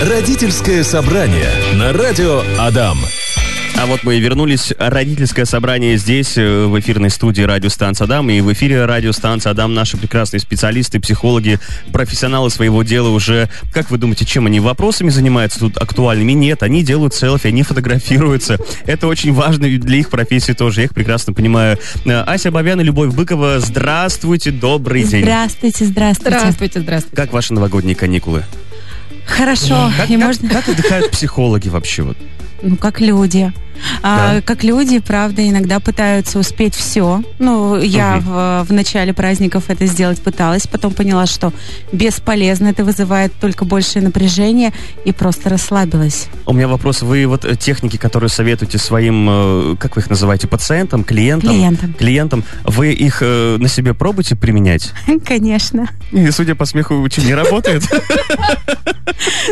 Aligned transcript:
Родительское 0.00 0.84
собрание 0.84 1.50
на 1.74 1.92
радио 1.92 2.44
Адам. 2.56 2.98
А 3.76 3.86
вот 3.86 4.04
мы 4.04 4.14
и 4.14 4.20
вернулись. 4.20 4.72
Родительское 4.78 5.44
собрание 5.44 5.96
здесь, 5.96 6.38
э, 6.38 6.66
в 6.66 6.78
эфирной 6.78 7.10
студии 7.10 7.42
радиостанции 7.42 8.04
Адам. 8.04 8.30
И 8.30 8.40
в 8.40 8.52
эфире 8.52 8.84
радиостанции 8.84 9.50
Адам 9.50 9.74
наши 9.74 9.96
прекрасные 9.96 10.38
специалисты, 10.38 11.00
психологи, 11.00 11.58
профессионалы 11.92 12.48
своего 12.50 12.84
дела 12.84 13.08
уже... 13.08 13.48
Как 13.72 13.90
вы 13.90 13.98
думаете, 13.98 14.24
чем 14.24 14.46
они 14.46 14.60
вопросами 14.60 15.10
занимаются 15.10 15.58
тут 15.58 15.76
актуальными? 15.78 16.30
Нет, 16.30 16.62
они 16.62 16.84
делают 16.84 17.14
селфи, 17.14 17.48
они 17.48 17.64
фотографируются. 17.64 18.56
Это 18.86 19.08
очень 19.08 19.32
важно 19.32 19.68
для 19.68 19.98
их 19.98 20.10
профессии 20.10 20.52
тоже. 20.52 20.82
Я 20.82 20.84
их 20.84 20.94
прекрасно 20.94 21.32
понимаю. 21.32 21.76
Э, 22.04 22.20
Ася 22.22 22.52
Бабян 22.52 22.80
и 22.80 22.84
Любовь 22.84 23.12
Быкова, 23.12 23.58
здравствуйте, 23.58 24.52
добрый 24.52 25.02
день. 25.02 25.22
Здравствуйте, 25.22 25.86
здравствуйте. 25.86 26.38
Здравствуйте, 26.38 26.80
здравствуйте. 26.82 27.16
Как 27.16 27.32
ваши 27.32 27.52
новогодние 27.52 27.96
каникулы? 27.96 28.44
Хорошо. 29.28 29.92
Как, 29.96 30.10
И 30.10 30.16
как- 30.16 30.24
можно, 30.26 30.48
как 30.48 30.68
отдыхают 30.68 31.10
психологи 31.10 31.68
вообще? 31.68 32.02
Вот? 32.02 32.16
ну, 32.62 32.76
как 32.76 33.00
люди. 33.00 33.52
А, 34.02 34.40
как 34.42 34.64
люди, 34.64 34.98
правда, 34.98 35.46
иногда 35.48 35.80
пытаются 35.80 36.38
успеть 36.38 36.74
все. 36.74 37.22
Ну, 37.38 37.76
я 37.78 38.16
Мгм. 38.16 38.24
в, 38.24 38.64
в 38.68 38.72
начале 38.72 39.12
праздников 39.12 39.64
это 39.68 39.86
сделать 39.86 40.20
пыталась, 40.20 40.66
потом 40.66 40.92
поняла, 40.92 41.26
что 41.26 41.52
бесполезно, 41.92 42.68
это 42.68 42.84
вызывает 42.84 43.32
только 43.40 43.64
большее 43.64 44.02
напряжение 44.02 44.72
и 45.04 45.12
просто 45.12 45.48
расслабилась. 45.48 46.28
У 46.46 46.52
меня 46.52 46.68
вопрос. 46.68 47.02
Вы 47.02 47.26
вот 47.26 47.44
э, 47.44 47.56
техники, 47.56 47.96
которые 47.96 48.30
советуете 48.30 48.78
своим, 48.78 49.26
э, 49.28 49.76
как 49.78 49.96
вы 49.96 50.02
их 50.02 50.10
называете, 50.10 50.46
пациентам, 50.46 51.04
клиентам? 51.04 51.50
Клиентам. 51.50 51.94
Клиентам. 51.94 52.44
Вы 52.64 52.92
их 52.92 53.18
э, 53.22 53.56
на 53.58 53.68
себе 53.68 53.94
пробуете 53.94 54.36
применять? 54.36 54.92
Конечно. 55.26 55.88
И, 56.12 56.30
судя 56.30 56.54
по 56.54 56.64
смеху, 56.64 56.94
очень 56.96 57.24
не 57.24 57.34
работает. 57.34 57.82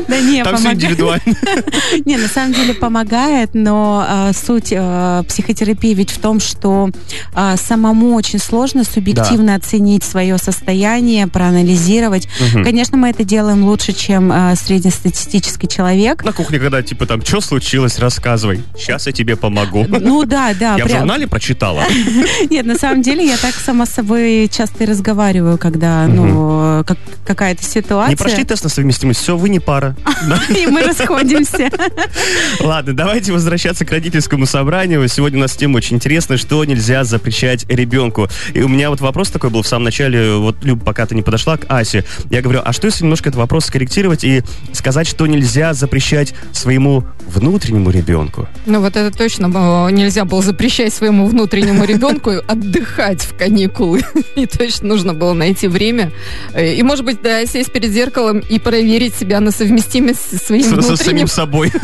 Да 0.08 0.20
не, 0.20 0.44
Там 0.44 0.56
все 0.56 0.72
индивидуально. 0.72 1.22
Не, 2.04 2.16
на 2.16 2.28
самом 2.28 2.52
деле 2.52 2.74
помогает, 2.74 3.55
но 3.55 4.05
а, 4.17 4.33
суть 4.33 4.72
а, 4.75 5.22
психотерапии 5.25 5.95
ведь 5.95 6.11
в 6.11 6.19
том, 6.19 6.41
что 6.41 6.91
а, 7.34 7.56
самому 7.56 8.14
очень 8.14 8.39
сложно 8.39 8.84
субъективно 8.84 9.55
оценить 9.55 10.05
свое 10.05 10.39
состояние, 10.39 11.27
проанализировать. 11.27 12.28
Мгм. 12.41 12.64
Конечно, 12.64 12.97
мы 12.97 13.11
это 13.11 13.25
делаем 13.25 13.64
лучше, 13.64 13.92
чем 13.92 14.31
а, 14.33 14.55
среднестатистический 14.56 15.69
человек. 15.69 16.25
На 16.25 16.33
кухне, 16.33 16.58
когда 16.58 16.83
типа 16.83 17.06
там, 17.06 17.25
что 17.25 17.41
случилось, 17.41 17.98
рассказывай. 17.98 18.62
Сейчас 18.77 19.06
я 19.06 19.12
тебе 19.12 19.36
помогу. 19.36 19.86
Ну 19.89 20.25
да, 20.25 20.55
да. 20.58 20.77
Я 20.77 20.84
в 20.84 20.89
прям- 20.89 21.01
журнале 21.01 21.27
прочитала. 21.27 21.84
Нет, 22.51 22.64
на 22.67 22.77
самом 22.77 23.03
деле 23.03 23.27
я 23.27 23.36
так 23.36 23.55
сама 23.55 23.86
с 23.86 23.91
собой 23.91 24.48
часто 24.53 24.84
и 24.84 24.86
разговариваю, 24.86 25.58
когда, 25.58 26.06
ну, 26.06 26.84
как, 26.86 26.98
какая-то 27.27 27.62
ситуация. 27.62 28.11
Не 28.11 28.17
прошли 28.17 28.45
тест 28.45 28.64
на 28.64 28.70
совместимость, 28.70 29.20
все, 29.20 29.36
вы 29.36 29.48
не 29.48 29.61
пара. 29.61 29.97
И 30.48 30.67
мы 30.67 30.83
расходимся. 30.83 31.70
Ладно, 32.61 32.95
давайте 32.95 33.33
возвращаться 33.33 33.84
к 33.84 33.92
родительскому 34.06 34.46
собранию. 34.46 35.06
Сегодня 35.08 35.38
у 35.38 35.42
нас 35.42 35.56
тема 35.56 35.78
очень 35.78 35.96
интересная, 35.96 36.36
что 36.38 36.64
нельзя 36.64 37.02
запрещать 37.02 37.66
ребенку. 37.68 38.28
И 38.54 38.62
у 38.62 38.68
меня 38.68 38.88
вот 38.88 39.00
вопрос 39.00 39.30
такой 39.30 39.50
был 39.50 39.62
в 39.62 39.66
самом 39.66 39.84
начале, 39.84 40.34
вот, 40.36 40.64
Люб, 40.64 40.84
пока 40.84 41.06
ты 41.06 41.16
не 41.16 41.22
подошла 41.22 41.56
к 41.56 41.66
Асе. 41.68 42.04
Я 42.30 42.40
говорю, 42.40 42.60
а 42.64 42.72
что 42.72 42.86
если 42.86 43.02
немножко 43.02 43.30
этот 43.30 43.38
вопрос 43.40 43.64
скорректировать 43.66 44.22
и 44.22 44.42
сказать, 44.72 45.08
что 45.08 45.27
нельзя 45.27 45.74
запрещать 45.74 46.34
своему 46.52 47.02
внутреннему 47.27 47.90
ребенку? 47.90 48.48
Ну 48.64 48.80
вот 48.80 48.94
это 48.94 49.10
точно 49.16 49.48
нельзя 49.90 50.24
было 50.24 50.40
запрещать 50.40 50.94
своему 50.94 51.27
внутреннему 51.27 51.84
ребенку 51.86 52.30
отдыхать 52.46 53.22
в 53.22 53.36
каникулы. 53.36 54.02
И 54.36 54.46
точно 54.46 54.86
нужно 54.86 55.14
было 55.14 55.32
найти 55.32 55.66
время. 55.66 56.12
И, 56.56 56.80
может 56.84 57.04
быть, 57.04 57.20
да, 57.22 57.44
сесть 57.44 57.72
перед 57.72 57.90
зеркалом 57.90 58.38
и 58.38 58.60
проверить 58.60 59.16
себя 59.16 59.40
на 59.40 59.50
совместимость 59.50 60.30
со 60.30 60.38
своим 60.38 60.62
С- 60.62 60.68
Со 60.68 60.74
внутренним. 60.77 60.96
самим 60.96 61.27
собой. 61.27 61.72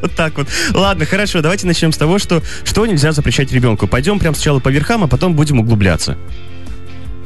Вот 0.00 0.14
так 0.14 0.36
вот. 0.36 0.46
Ладно, 0.74 0.97
хорошо, 1.06 1.40
давайте 1.40 1.66
начнем 1.66 1.92
с 1.92 1.96
того, 1.96 2.18
что, 2.18 2.42
что 2.64 2.86
нельзя 2.86 3.12
запрещать 3.12 3.52
ребенку. 3.52 3.86
Пойдем 3.86 4.18
прям 4.18 4.34
сначала 4.34 4.60
по 4.60 4.68
верхам, 4.68 5.04
а 5.04 5.08
потом 5.08 5.34
будем 5.34 5.60
углубляться. 5.60 6.16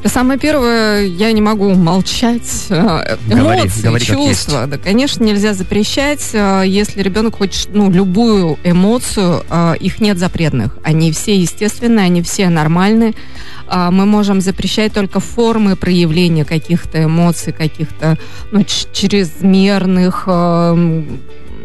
Самое 0.05 0.37
первое, 0.37 1.05
я 1.05 1.31
не 1.31 1.41
могу 1.41 1.73
молчать. 1.75 2.65
Э, 2.69 3.15
Говори, 3.25 3.61
Эмоции, 3.61 3.81
говори, 3.81 4.05
как 4.05 4.17
чувства. 4.17 4.67
Да, 4.67 4.77
конечно, 4.77 5.23
нельзя 5.23 5.53
запрещать. 5.53 6.29
Э, 6.33 6.63
Если 6.65 7.01
ребенок 7.01 7.37
хочет 7.37 7.69
ну, 7.73 7.89
любую 7.89 8.59
эмоцию, 8.65 9.45
э, 9.49 9.75
их 9.79 10.01
нет 10.01 10.17
запретных. 10.17 10.77
Они 10.83 11.11
все 11.13 11.37
естественные, 11.37 12.05
они 12.05 12.21
все 12.21 12.49
нормальные. 12.49 13.13
А 13.67 13.91
Мы 13.91 14.05
можем 14.05 14.41
запрещать 14.41 14.93
только 14.93 15.21
формы 15.21 15.77
проявления 15.77 16.43
каких-то 16.43 17.05
эмоций, 17.05 17.53
каких-то 17.53 18.17
ну, 18.51 18.65
чрезмерных 18.91 20.27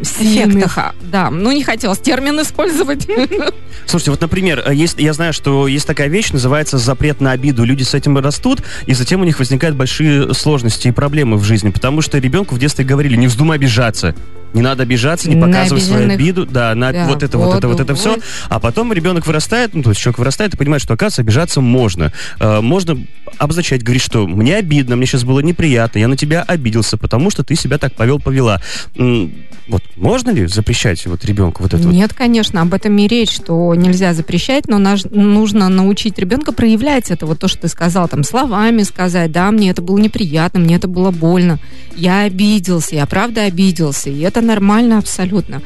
сильных. 0.03 0.77
А, 0.77 0.93
Да, 1.01 1.29
ну 1.29 1.51
не 1.51 1.63
хотелось 1.63 1.99
термин 1.99 2.41
использовать. 2.41 3.07
Слушайте, 3.85 4.11
вот, 4.11 4.21
например, 4.21 4.63
э, 4.65 4.73
есть, 4.73 4.99
я 4.99 5.13
знаю, 5.13 5.33
что 5.33 5.67
есть 5.67 5.87
такая 5.87 6.07
вещь, 6.07 6.31
называется 6.31 6.77
запрет 6.77 7.21
на 7.21 7.31
обиду. 7.31 7.63
Люди 7.63 7.83
с 7.83 7.93
этим 7.93 8.17
растут, 8.17 8.61
и 8.85 8.93
затем 8.93 9.21
у 9.21 9.23
них 9.23 9.39
возникают 9.39 9.75
большие 9.75 10.33
сложности 10.33 10.87
и 10.87 10.91
проблемы 10.91 11.37
в 11.37 11.43
жизни, 11.43 11.69
потому 11.69 12.01
что 12.01 12.17
ребенку 12.17 12.55
в 12.55 12.59
детстве 12.59 12.85
говорили, 12.85 13.15
не 13.15 13.27
вздумай 13.27 13.57
обижаться. 13.57 14.15
Не 14.53 14.61
надо 14.61 14.83
обижаться, 14.83 15.29
не 15.29 15.35
На 15.35 15.47
показывай 15.47 15.79
свою 15.81 16.09
обиду, 16.11 16.45
да, 16.45 16.73
на 16.75 16.91
Да, 16.91 17.05
вот 17.07 17.21
это, 17.23 17.37
вот 17.37 17.55
это, 17.57 17.67
вот 17.67 17.73
вот, 17.77 17.81
это 17.81 17.95
все. 17.95 18.11
вот. 18.15 18.23
А 18.49 18.59
потом 18.59 18.91
ребенок 18.93 19.27
вырастает, 19.27 19.73
ну, 19.73 19.83
то 19.83 19.89
есть 19.89 20.01
человек 20.01 20.17
вырастает 20.19 20.53
и 20.53 20.57
понимает, 20.57 20.81
что, 20.81 20.93
оказывается, 20.95 21.21
обижаться 21.21 21.61
можно. 21.61 22.11
Э, 22.39 22.59
можно 22.61 22.97
обозначать, 23.37 23.83
говорить, 23.83 24.01
что 24.01 24.25
мне 24.27 24.55
обидно, 24.55 24.95
мне 24.95 25.05
сейчас 25.05 25.23
было 25.23 25.39
неприятно, 25.41 25.99
я 25.99 26.07
на 26.07 26.17
тебя 26.17 26.41
обиделся, 26.41 26.97
потому 26.97 27.29
что 27.29 27.43
ты 27.43 27.55
себя 27.55 27.77
так 27.77 27.93
повел, 27.95 28.19
повела. 28.19 28.61
М, 28.95 29.31
Вот 29.67 29.83
можно 29.97 30.31
ли 30.31 30.47
запрещать 30.47 31.05
вот 31.05 31.23
ребенку 31.25 31.61
вот 31.61 31.75
это 31.75 31.83
вот? 31.83 31.93
Нет, 31.93 32.11
конечно, 32.15 32.61
об 32.63 32.73
этом 32.73 32.97
и 32.97 33.07
речь, 33.07 33.29
что 33.31 33.75
нельзя 33.75 34.15
запрещать, 34.15 34.67
но 34.67 34.79
наш- 34.79 35.03
нужно 35.05 35.69
научить 35.69 36.17
ребенка 36.17 36.51
проявлять 36.53 37.11
это, 37.11 37.27
вот 37.27 37.37
то, 37.37 37.47
что 37.47 37.59
ты 37.61 37.67
сказал, 37.67 38.07
там, 38.07 38.23
словами 38.23 38.81
сказать, 38.81 39.31
да, 39.31 39.51
мне 39.51 39.69
это 39.69 39.83
было 39.83 39.99
неприятно, 39.99 40.59
мне 40.59 40.77
это 40.77 40.87
было 40.87 41.11
больно, 41.11 41.59
я 41.95 42.21
обиделся, 42.21 42.95
я 42.95 43.05
правда 43.05 43.43
обиделся, 43.43 44.09
и 44.09 44.19
это 44.21 44.38
нормально 44.41 44.97
абсолютно. 44.97 45.61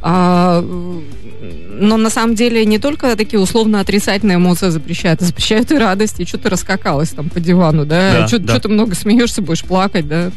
А, 0.00 0.60
но 1.80 1.96
на 1.96 2.10
самом 2.10 2.34
деле 2.34 2.64
не 2.64 2.78
только 2.78 3.16
такие 3.16 3.40
условно 3.40 3.80
отрицательные 3.80 4.36
эмоции 4.36 4.68
запрещают, 4.68 5.22
а 5.22 5.24
запрещают 5.24 5.70
и 5.72 5.78
радость, 5.78 6.20
и 6.20 6.24
что 6.26 6.38
ты 6.38 6.48
раскакалась 6.48 7.10
там 7.10 7.28
по 7.30 7.40
дивану, 7.40 7.84
да, 7.84 8.20
Да, 8.20 8.28
что 8.28 8.38
да. 8.38 8.58
ты 8.60 8.68
много 8.68 8.94
смеешься, 8.94 9.42
будешь 9.42 9.64
плакать, 9.64 10.06
да, 10.08 10.30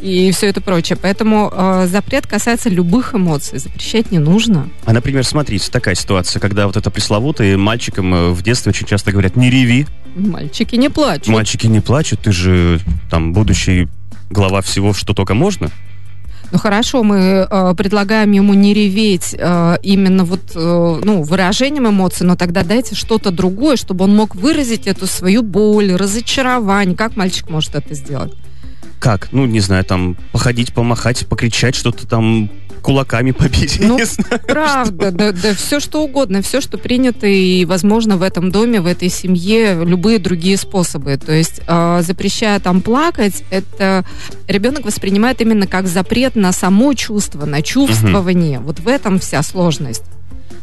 и 0.00 0.30
все 0.32 0.46
это 0.48 0.60
прочее. 0.60 0.98
Поэтому 1.00 1.50
э, 1.52 1.86
запрет 1.90 2.26
касается 2.26 2.68
любых 2.68 3.14
эмоций, 3.14 3.58
запрещать 3.58 4.10
не 4.12 4.18
нужно. 4.18 4.68
А, 4.84 4.92
например, 4.92 5.24
смотрите, 5.24 5.70
такая 5.70 5.94
ситуация, 5.94 6.40
когда 6.40 6.66
вот 6.66 6.76
это 6.76 6.90
пресловутое 6.90 7.56
мальчикам 7.56 8.14
э, 8.14 8.28
в 8.30 8.42
детстве 8.42 8.70
очень 8.70 8.86
часто 8.86 9.12
говорят, 9.12 9.36
не 9.36 9.50
реви, 9.50 9.86
Мальчики 10.16 10.74
не 10.74 10.88
плачут. 10.88 11.28
мальчики 11.28 11.66
не 11.68 11.80
плачут, 11.80 12.20
ты 12.20 12.32
же 12.32 12.80
там 13.10 13.32
будущий 13.32 13.86
глава 14.30 14.60
всего, 14.62 14.92
что 14.92 15.14
только 15.14 15.34
можно. 15.34 15.70
Ну 16.50 16.58
хорошо, 16.58 17.02
мы 17.02 17.46
э, 17.50 17.74
предлагаем 17.76 18.32
ему 18.32 18.54
не 18.54 18.72
реветь 18.72 19.34
э, 19.38 19.76
именно 19.82 20.24
вот 20.24 20.40
э, 20.54 21.00
ну 21.04 21.22
выражением 21.22 21.88
эмоций, 21.88 22.26
но 22.26 22.36
тогда 22.36 22.62
дайте 22.62 22.94
что-то 22.94 23.30
другое, 23.30 23.76
чтобы 23.76 24.04
он 24.06 24.16
мог 24.16 24.34
выразить 24.34 24.86
эту 24.86 25.06
свою 25.06 25.42
боль, 25.42 25.94
разочарование. 25.94 26.96
Как 26.96 27.16
мальчик 27.16 27.50
может 27.50 27.74
это 27.74 27.94
сделать? 27.94 28.32
Как? 28.98 29.28
Ну, 29.32 29.46
не 29.46 29.60
знаю, 29.60 29.84
там, 29.84 30.16
походить, 30.32 30.72
помахать, 30.72 31.26
покричать, 31.26 31.74
что-то 31.74 32.06
там 32.06 32.50
кулаками 32.82 33.32
побить, 33.32 33.78
Ну. 33.80 33.98
Правда, 34.46 35.10
да, 35.10 35.32
да 35.32 35.54
все 35.54 35.80
что 35.80 36.02
угодно, 36.02 36.42
все, 36.42 36.60
что 36.60 36.78
принято 36.78 37.26
и 37.26 37.64
возможно 37.64 38.16
в 38.16 38.22
этом 38.22 38.50
доме, 38.50 38.80
в 38.80 38.86
этой 38.86 39.08
семье, 39.08 39.84
любые 39.84 40.18
другие 40.18 40.56
способы. 40.56 41.16
То 41.16 41.32
есть 41.32 41.60
э, 41.66 42.00
запрещая 42.02 42.60
там 42.60 42.80
плакать, 42.80 43.44
это 43.50 44.04
ребенок 44.46 44.84
воспринимает 44.84 45.40
именно 45.40 45.66
как 45.66 45.86
запрет 45.86 46.36
на 46.36 46.52
само 46.52 46.94
чувство, 46.94 47.46
на 47.46 47.62
чувствование. 47.62 48.60
Вот 48.60 48.80
в 48.80 48.88
этом 48.88 49.18
вся 49.18 49.42
сложность. 49.42 50.02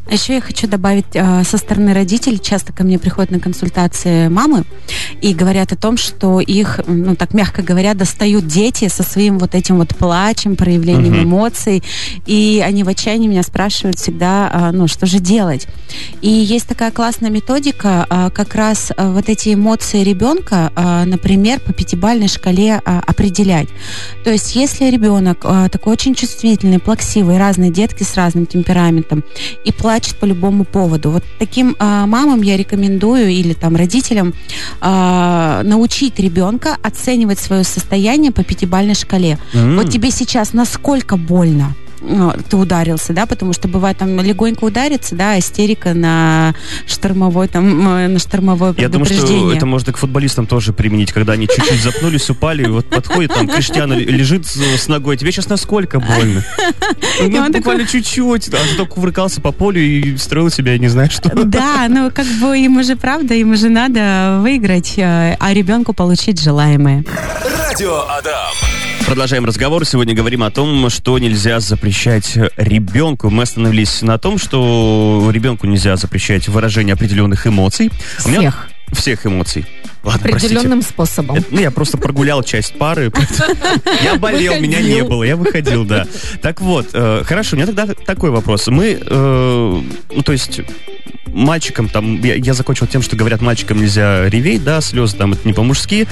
А 0.07 0.13
еще 0.13 0.35
я 0.35 0.41
хочу 0.41 0.67
добавить, 0.67 1.05
э, 1.13 1.43
со 1.43 1.57
стороны 1.57 1.93
родителей 1.93 2.39
часто 2.39 2.71
ко 2.71 2.83
мне 2.83 2.99
приходят 2.99 3.31
на 3.31 3.39
консультации 3.39 4.27
мамы 4.27 4.63
и 5.19 5.33
говорят 5.33 5.71
о 5.73 5.75
том, 5.75 5.97
что 5.97 6.39
их, 6.39 6.79
ну 6.85 7.15
так 7.15 7.33
мягко 7.33 7.63
говоря, 7.63 7.95
достают 7.95 8.45
дети 8.45 8.87
со 8.87 9.01
своим 9.01 9.39
вот 9.39 9.55
этим 9.55 9.77
вот 9.77 9.95
плачем, 9.95 10.55
проявлением 10.55 11.13
Мгм. 11.15 11.23
эмоций, 11.23 11.83
и 12.27 12.63
они 12.63 12.83
в 12.83 12.87
отчаянии 12.87 13.27
меня 13.27 13.41
спрашивают 13.41 13.97
всегда, 13.97 14.49
а, 14.53 14.71
ну 14.71 14.87
что 14.87 15.07
же 15.07 15.19
делать. 15.19 15.67
И 16.21 16.29
есть 16.29 16.67
такая 16.67 16.91
классная 16.91 17.31
методика, 17.31 18.05
а, 18.07 18.29
как 18.29 18.53
раз 18.53 18.91
а, 18.95 19.11
вот 19.11 19.27
эти 19.27 19.55
эмоции 19.55 20.03
ребенка, 20.03 20.71
а, 20.75 21.03
например, 21.05 21.59
по 21.61 21.73
пятибалльной 21.73 22.27
шкале 22.27 22.79
а, 22.85 23.01
определять. 23.07 23.69
То 24.23 24.29
есть 24.29 24.55
если 24.55 24.85
ребенок 24.91 25.39
а, 25.43 25.67
такой 25.69 25.93
очень 25.93 26.13
чувствительный, 26.13 26.77
плаксивый, 26.79 27.39
разные 27.39 27.71
детки 27.71 28.03
с 28.03 28.13
разным 28.15 28.45
темпераментом, 28.45 29.23
и 29.63 29.71
плачет 29.71 29.94
плачет 29.95 30.17
по 30.17 30.25
любому 30.25 30.65
поводу. 30.65 31.09
Вот 31.09 31.23
таким 31.39 31.75
а, 31.79 32.05
мамам 32.05 32.41
я 32.41 32.57
рекомендую 32.57 33.29
или 33.29 33.53
там 33.53 33.77
родителям 33.77 34.33
а, 34.81 35.61
научить 35.63 36.19
ребенка 36.19 36.75
оценивать 36.83 37.39
свое 37.39 37.63
состояние 37.63 38.33
по 38.33 38.43
пятибалльной 38.43 38.95
шкале. 38.95 39.39
М. 39.53 39.77
Вот 39.77 39.89
тебе 39.89 40.11
сейчас 40.11 40.51
насколько 40.51 41.15
больно? 41.15 41.75
Ну, 42.01 42.33
ты 42.49 42.57
ударился, 42.57 43.13
да, 43.13 43.25
потому 43.25 43.53
что 43.53 43.67
бывает 43.67 43.97
там 43.97 44.19
легонько 44.19 44.63
удариться, 44.65 45.15
да, 45.15 45.37
истерика 45.39 45.93
на 45.93 46.55
штормовой 46.87 47.47
там 47.47 48.13
на 48.13 48.19
штормовое 48.19 48.73
Я 48.77 48.89
думаю, 48.89 49.05
что 49.05 49.51
это 49.53 49.65
можно 49.65 49.93
к 49.93 49.97
футболистам 49.97 50.47
тоже 50.47 50.73
применить, 50.73 51.11
когда 51.11 51.33
они 51.33 51.47
чуть-чуть 51.47 51.81
запнулись, 51.81 52.29
упали, 52.29 52.63
и 52.63 52.67
вот 52.67 52.89
подходит 52.89 53.33
там 53.33 53.47
Криштиану 53.47 53.97
лежит 53.97 54.45
с, 54.45 54.87
ногой, 54.87 55.17
тебе 55.17 55.31
сейчас 55.31 55.49
насколько 55.49 55.99
больно? 55.99 56.43
Ну, 57.21 57.51
буквально 57.51 57.87
чуть-чуть, 57.87 58.49
а 58.49 58.51
ты 58.51 58.75
только 58.77 58.95
кувыркался 58.95 59.41
по 59.41 59.51
полю 59.51 59.81
и 59.81 60.17
строил 60.17 60.49
себя, 60.49 60.73
я 60.73 60.77
не 60.77 60.87
знаю 60.87 61.09
что. 61.09 61.29
Да, 61.29 61.87
ну 61.89 62.11
как 62.11 62.25
бы 62.41 62.57
ему 62.57 62.83
же 62.83 62.95
правда, 62.95 63.33
ему 63.33 63.55
же 63.55 63.69
надо 63.69 64.39
выиграть, 64.41 64.93
э, 64.97 65.35
а 65.39 65.53
ребенку 65.53 65.93
получить 65.93 66.41
желаемое. 66.41 67.03
Радио 67.69 68.05
Адам. 68.09 68.84
Продолжаем 69.05 69.45
разговор. 69.45 69.85
Сегодня 69.85 70.15
говорим 70.15 70.41
о 70.43 70.49
том, 70.49 70.89
что 70.89 71.17
нельзя 71.19 71.59
запрещать 71.59 72.33
ребенку. 72.57 73.29
Мы 73.29 73.43
остановились 73.43 74.01
на 74.01 74.17
том, 74.17 74.37
что 74.39 75.29
ребенку 75.31 75.67
нельзя 75.67 75.95
запрещать 75.95 76.47
выражение 76.47 76.93
определенных 76.93 77.45
эмоций. 77.45 77.91
У 78.25 78.29
меня- 78.29 78.39
Всех. 78.51 78.69
Всех 78.93 79.25
эмоций. 79.25 79.65
Ладно, 80.03 80.21
простите. 80.29 80.55
Определенным 80.55 80.81
способом. 80.81 81.35
Это- 81.37 81.47
ну, 81.51 81.59
я 81.59 81.71
просто 81.71 81.97
прогулял 81.97 82.43
часть 82.43 82.77
пары. 82.77 83.11
Я 84.03 84.15
болел, 84.15 84.59
меня 84.59 84.79
не 84.81 85.03
было, 85.03 85.23
я 85.23 85.35
выходил, 85.35 85.83
да. 85.85 86.05
Так 86.43 86.61
вот, 86.61 86.89
э, 86.93 87.23
хорошо, 87.25 87.55
у 87.55 87.57
меня 87.57 87.65
тогда 87.65 87.87
такой 88.05 88.29
вопрос. 88.29 88.67
Мы, 88.67 88.99
э, 89.01 89.81
ну, 90.15 90.21
то 90.23 90.31
есть, 90.31 90.61
мальчикам 91.35 91.89
там, 91.89 92.21
я, 92.23 92.35
я 92.35 92.53
закончил 92.53 92.87
тем, 92.87 93.01
что 93.01 93.15
говорят, 93.15 93.41
мальчикам 93.41 93.79
нельзя 93.79 94.27
реветь, 94.29 94.63
да, 94.63 94.79
слезы 94.81 95.17
там, 95.17 95.33
это 95.33 95.45
не 95.45 95.53
по-мужски. 95.53 96.07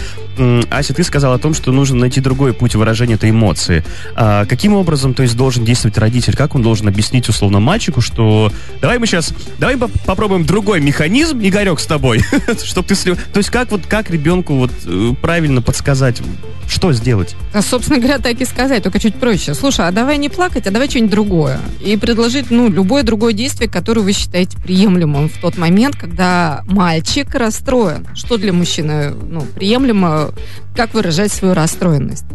Ася, 0.70 0.94
ты 0.94 1.04
сказала 1.04 1.36
о 1.36 1.40
том, 1.40 1.54
что 1.54 1.72
нужно 1.72 1.98
найти 1.98 2.20
другой 2.20 2.54
путь 2.54 2.76
выражения 2.76 3.16
этой 3.16 3.30
эмоции. 3.30 3.84
А 4.16 4.46
каким 4.46 4.74
образом, 4.74 5.14
то 5.14 5.24
есть, 5.24 5.38
должен 5.38 5.64
действовать 5.64 5.98
родитель? 5.98 6.36
Как 6.36 6.56
он 6.56 6.62
должен 6.62 6.88
объяснить, 6.88 7.30
условно, 7.30 7.60
мальчику, 7.60 8.02
что 8.02 8.52
давай 8.82 9.00
мы 9.00 9.08
сейчас, 9.08 9.34
давай 9.60 9.78
по- 9.78 9.88
попробуем 9.88 10.46
другой 10.46 10.82
механизм, 10.82 11.40
Игорек, 11.42 11.80
с 11.80 11.86
тобой, 11.86 12.22
чтобы 12.64 12.88
ты 12.88 12.96
слез... 12.96 13.18
То 13.32 13.38
есть, 13.38 13.50
как 13.50 13.72
вот, 13.72 13.86
как 13.88 14.10
ребенку 14.10 14.56
вот 14.56 14.72
э, 14.86 15.14
правильно 15.22 15.62
подсказать, 15.62 16.22
что 16.68 16.92
сделать? 16.92 17.36
А, 17.54 17.62
собственно 17.62 18.00
говоря, 18.00 18.20
так 18.20 18.42
и 18.42 18.46
сказать, 18.46 18.84
только 18.84 19.00
чуть 19.00 19.16
проще. 19.16 19.54
Слушай, 19.54 19.88
а 19.88 19.92
давай 19.92 20.18
не 20.18 20.30
плакать, 20.30 20.68
а 20.68 20.72
давай 20.72 20.90
что-нибудь 20.90 21.12
другое. 21.12 21.60
И 21.86 21.96
предложить, 21.96 22.52
ну, 22.52 22.70
любое 22.70 23.04
другое 23.04 23.34
действие, 23.34 23.70
которое 23.70 24.02
вы 24.02 24.12
считаете 24.12 24.58
приемлемым 24.58 25.13
в 25.22 25.38
тот 25.42 25.58
момент, 25.58 25.96
когда 25.96 26.64
мальчик 26.66 27.34
расстроен. 27.36 28.08
Что 28.16 28.38
для 28.38 28.54
мужчины, 28.54 29.12
ну, 29.12 29.42
приемлемо, 29.42 30.32
как 30.76 30.94
выражать 30.94 31.32
свою 31.32 31.54
расстроенность. 31.54 32.26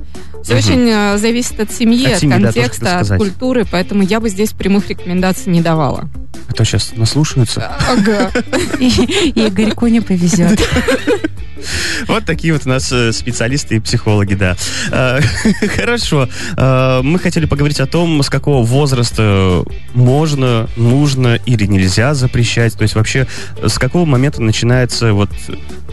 Все 0.43 0.55
Мгм. 0.55 0.59
очень 0.65 0.89
э, 0.89 1.19
зависит 1.19 1.61
от 1.61 1.73
семьи, 1.73 2.07
От 2.07 2.13
от, 2.15 2.21
семьи, 2.21 2.39
да, 2.39 2.43
контекста, 2.45 2.99
хотел 2.99 3.15
от 3.15 3.19
культуры, 3.21 3.67
поэтому 3.71 4.03
я 4.03 4.21
бы 4.21 4.29
здесь 4.29 4.53
прямых 4.53 4.89
рекомендаций 4.89 5.53
не 5.53 5.61
давала. 5.61 6.09
А 6.49 6.53
то 6.53 6.65
сейчас 6.65 6.93
наслушаются. 6.97 7.73
Ага. 7.91 8.31
Игорьку 8.79 9.87
не 9.89 10.01
повезет. 10.01 10.61
Вот 12.07 12.25
такие 12.25 12.53
вот 12.53 12.63
у 12.67 12.69
нас 12.69 12.91
э, 12.93 13.13
специалисты 13.13 13.77
и 13.77 13.81
психологи, 13.81 14.35
да. 14.35 14.57
Э, 14.91 15.21
Хорошо. 15.77 16.29
Э, 16.57 17.01
Мы 17.03 17.19
хотели 17.19 17.47
поговорить 17.47 17.81
о 17.81 17.87
том, 17.87 18.23
с 18.23 18.31
какого 18.31 18.65
возраста 18.65 19.65
можно, 19.95 20.69
нужно 20.77 21.37
или 21.47 21.67
нельзя 21.67 22.15
запрещать. 22.15 22.75
То 22.75 22.83
есть 22.83 22.95
вообще 22.95 23.27
с 23.65 23.79
какого 23.79 24.05
момента 24.05 24.43
начинается 24.43 25.13
вот 25.13 25.31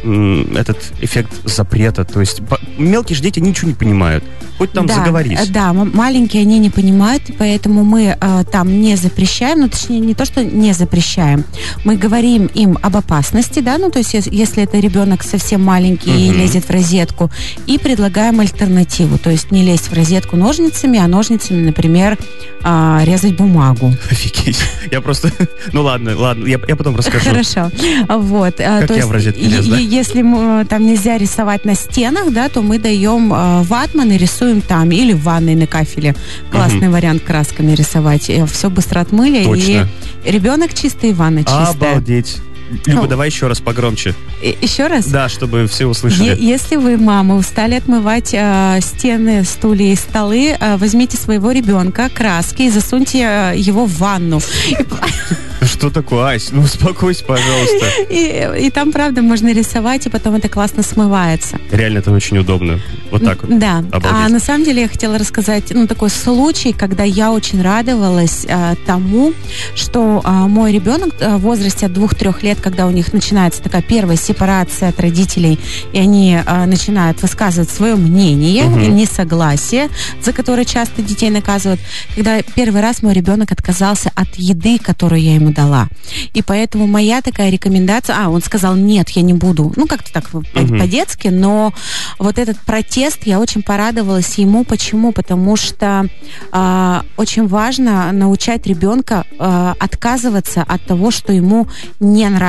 этот 0.04 0.77
эффект 1.01 1.31
запрета. 1.45 2.04
То 2.04 2.19
есть 2.19 2.42
мелкие 2.77 3.16
же 3.16 3.24
дети 3.24 3.39
ничего 3.39 3.69
не 3.69 3.74
понимают. 3.74 4.24
Хоть 4.57 4.72
там 4.72 4.86
да, 4.86 4.95
заговорись. 4.95 5.48
Да, 5.50 5.74
маленькие 5.74 6.44
они 6.44 6.60
не 6.60 6.69
понимают, 6.69 7.24
поэтому 7.38 7.83
мы 7.83 8.16
э, 8.19 8.44
там 8.51 8.81
не 8.81 8.95
запрещаем, 8.95 9.62
ну 9.62 9.69
точнее 9.69 10.00
не 10.00 10.13
то, 10.13 10.24
что 10.24 10.44
не 10.45 10.72
запрещаем, 10.74 11.44
мы 11.83 11.98
говорим 11.98 12.45
им 12.45 12.77
об 12.81 12.95
опасности, 12.95 13.60
да, 13.60 13.77
ну 13.77 13.92
то 13.92 14.00
есть 14.00 14.13
ес- 14.13 14.27
если 14.27 14.63
это 14.63 14.80
ребенок 14.80 15.24
совсем 15.24 15.62
маленький 15.66 16.28
и 16.28 16.30
Мгм. 16.30 16.40
лезет 16.40 16.66
в 16.66 16.70
розетку, 16.70 17.30
и 17.68 17.78
предлагаем 17.78 18.40
альтернативу, 18.40 19.18
то 19.18 19.30
есть 19.30 19.52
не 19.52 19.64
лезть 19.64 19.90
в 19.90 19.94
розетку 19.94 20.38
ножницами, 20.38 21.00
а 21.00 21.08
ножницами, 21.08 21.62
например, 21.66 22.18
а, 22.64 23.02
резать 23.04 23.36
бумагу. 23.36 23.94
Офигеть. 24.12 24.58
Я 24.92 25.02
просто... 25.02 25.32
Ну 25.74 25.82
ладно, 25.84 26.18
ладно, 26.18 26.48
я, 26.48 26.60
я 26.68 26.76
потом 26.76 26.96
расскажу. 26.96 27.30
Хорошо. 27.30 27.70
Вот. 28.08 28.60
а, 28.60 28.80
Как 28.80 28.88
то 28.88 28.94
я 28.96 29.06
в 29.08 29.12
розетке 29.12 29.42
и- 29.42 29.48
лез, 29.50 29.66
да? 29.68 29.80
и 29.80 29.84
Если 29.84 30.22
м, 30.22 30.66
там 30.68 30.86
нельзя 30.86 31.18
рисовать 31.18 31.66
на 31.66 31.76
стенах, 31.76 32.32
да, 32.32 32.50
то 32.50 32.62
мы 32.62 32.80
даем 32.80 33.34
э, 33.34 33.62
ватман 33.64 34.12
и 34.12 34.18
рисуем 34.18 34.62
там. 34.62 34.92
Или 34.92 35.14
в 35.14 35.24
ванной 35.24 35.56
на 35.56 35.68
кафеле. 35.68 36.16
Классный 36.52 36.90
вариант 36.90 37.24
красками 37.24 37.74
рисовать. 37.74 38.30
Все 38.52 38.70
быстро 38.70 39.00
отмыли. 39.02 39.44
Точно. 39.44 39.88
И 40.26 40.32
ребенок 40.32 40.74
чистый, 40.74 41.10
и 41.10 41.14
ванна 41.14 41.44
чистая. 41.44 41.68
Обалдеть. 41.70 42.38
Люба, 42.86 43.02
Ну. 43.04 43.08
давай 43.08 43.30
еще 43.30 43.48
раз 43.48 43.60
погромче. 43.60 44.14
И- 44.42 44.58
Еще 44.62 44.88
раз. 44.88 45.06
Да, 45.08 45.30
чтобы 45.30 45.68
все 45.68 45.84
Е- 45.84 45.90
услышали. 45.90 46.38
если 46.40 46.76
вы, 46.78 46.98
мама, 46.98 47.36
устали 47.36 47.76
отмывать 47.76 48.32
э, 48.34 48.80
стены, 48.82 49.44
стулья 49.44 49.92
и 49.92 49.96
столы, 49.96 50.56
э, 50.60 50.78
возьмите 50.78 51.18
своего 51.18 51.52
ребенка, 51.52 52.10
краски 52.14 52.64
и 52.64 52.70
засуньте 52.70 53.20
э, 53.20 53.54
его 53.58 53.86
в 53.86 53.98
ванну. 54.00 54.42
Что 55.62 55.90
такое, 55.90 56.36
Ась? 56.36 56.50
Ну 56.52 56.62
успокойся, 56.62 57.24
пожалуйста. 57.26 57.86
И, 58.10 58.66
и 58.66 58.70
там, 58.70 58.92
правда, 58.92 59.22
можно 59.22 59.52
рисовать, 59.52 60.06
и 60.06 60.10
потом 60.10 60.36
это 60.36 60.48
классно 60.48 60.84
смывается. 60.84 61.58
Реально 61.72 62.00
это 62.00 62.12
очень 62.12 62.38
удобно. 62.38 62.80
Вот 63.10 63.24
так 63.24 63.42
вот. 63.44 63.58
Да. 63.58 63.80
Обалдеть. 63.92 64.12
А 64.26 64.30
на 64.30 64.40
самом 64.40 64.64
деле 64.64 64.84
я 64.84 64.88
хотела 64.88 65.18
рассказать, 65.18 65.64
ну, 65.72 65.88
такой 65.88 66.10
случай, 66.10 66.72
когда 66.74 67.04
я 67.04 67.32
очень 67.32 67.62
радовалась 67.62 68.46
э, 68.48 68.76
тому, 68.86 69.34
что 69.76 70.22
э, 70.24 70.30
мой 70.30 70.72
ребенок 70.72 71.14
в 71.20 71.38
возрасте 71.40 71.88
от 71.88 71.94
двух-трех 71.94 72.44
лет, 72.44 72.55
когда 72.62 72.88
у 72.88 72.92
них 72.92 73.13
начинается 73.13 73.62
такая 73.62 73.81
первая 73.81 74.18
сепарация 74.18 74.90
от 74.90 75.00
родителей, 75.00 75.60
и 75.94 76.00
они 76.00 76.40
э, 76.46 76.66
начинают 76.66 77.22
высказывать 77.22 77.69
свое 77.69 77.96
мнение, 77.96 78.66
и 78.66 78.88
несогласие, 78.88 79.90
за 80.22 80.34
которое 80.34 80.66
часто 80.66 81.02
детей 81.02 81.30
наказывают, 81.30 81.80
когда 82.16 82.42
первый 82.42 82.81
раз 82.81 83.02
мой 83.02 83.13
ребенок 83.13 83.52
отказался 83.52 84.12
от 84.16 84.36
еды, 84.36 84.78
которую 84.80 85.22
я 85.22 85.36
ему 85.36 85.52
дала. 85.52 85.88
И 86.34 86.42
поэтому 86.42 86.88
моя 86.88 87.22
такая 87.22 87.50
рекомендация, 87.50 88.16
а, 88.18 88.30
он 88.30 88.42
сказал, 88.42 88.75
нет, 88.75 89.10
я 89.10 89.22
не 89.22 89.34
буду. 89.34 89.74
Ну, 89.75 89.88
как-то 89.88 90.12
так 90.12 90.25
Мгм. 90.34 90.80
по-детски, 90.80 91.28
но 91.30 91.74
вот 92.19 92.38
этот 92.40 92.60
протест, 92.60 93.19
я 93.25 93.40
очень 93.40 93.62
порадовалась 93.62 94.38
ему. 94.38 94.63
Почему? 94.63 95.12
Потому 95.12 95.56
что 95.56 96.08
а, 96.51 97.04
очень 97.18 97.48
важно 97.48 98.12
научать 98.12 98.65
ребенка 98.68 99.25
а, 99.39 99.75
отказываться 99.80 100.63
от 100.63 100.84
того, 100.86 101.12
что 101.12 101.32
ему 101.34 101.68
не 102.00 102.27
нравится. 102.27 102.45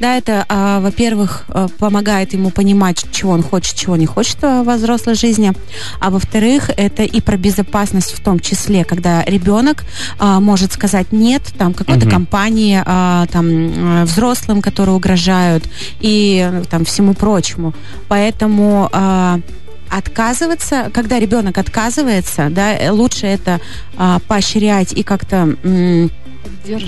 Да, 0.00 0.16
это, 0.16 0.44
а, 0.48 0.80
во-первых, 0.80 1.44
а, 1.48 1.68
помогает 1.78 2.32
ему 2.32 2.50
понимать, 2.50 3.04
чего 3.12 3.32
он 3.32 3.42
хочет, 3.42 3.74
чего 3.76 3.96
не 3.96 4.06
хочет 4.06 4.38
а, 4.42 4.62
во 4.62 4.76
взрослой 4.76 5.14
жизни. 5.14 5.52
А 6.00 6.10
во-вторых, 6.10 6.70
это 6.76 7.02
и 7.02 7.20
про 7.20 7.36
безопасность 7.36 8.12
в 8.12 8.22
том 8.22 8.40
числе, 8.40 8.84
когда 8.84 9.24
ребенок 9.24 9.84
а, 10.18 10.40
может 10.40 10.72
сказать 10.72 11.12
нет 11.12 11.42
там 11.58 11.74
какой-то 11.74 12.06
Мгм. 12.06 12.10
компании, 12.10 12.82
а, 12.84 13.26
там 13.32 13.46
э, 13.48 14.04
взрослым, 14.04 14.62
которые 14.62 14.94
угрожают 14.96 15.64
и 16.00 16.48
э, 16.50 16.62
там 16.70 16.84
всему 16.84 17.14
прочему. 17.14 17.74
Поэтому 18.08 18.88
а, 18.92 19.40
отказываться, 19.90 20.90
когда 20.94 21.18
ребенок 21.18 21.58
отказывается, 21.58 22.48
да, 22.50 22.76
э, 22.76 22.90
лучше 22.90 23.26
это 23.26 23.60
а, 23.96 24.20
поощрять 24.28 24.92
и 24.92 25.02
как-то 25.02 25.56
м, 25.64 26.10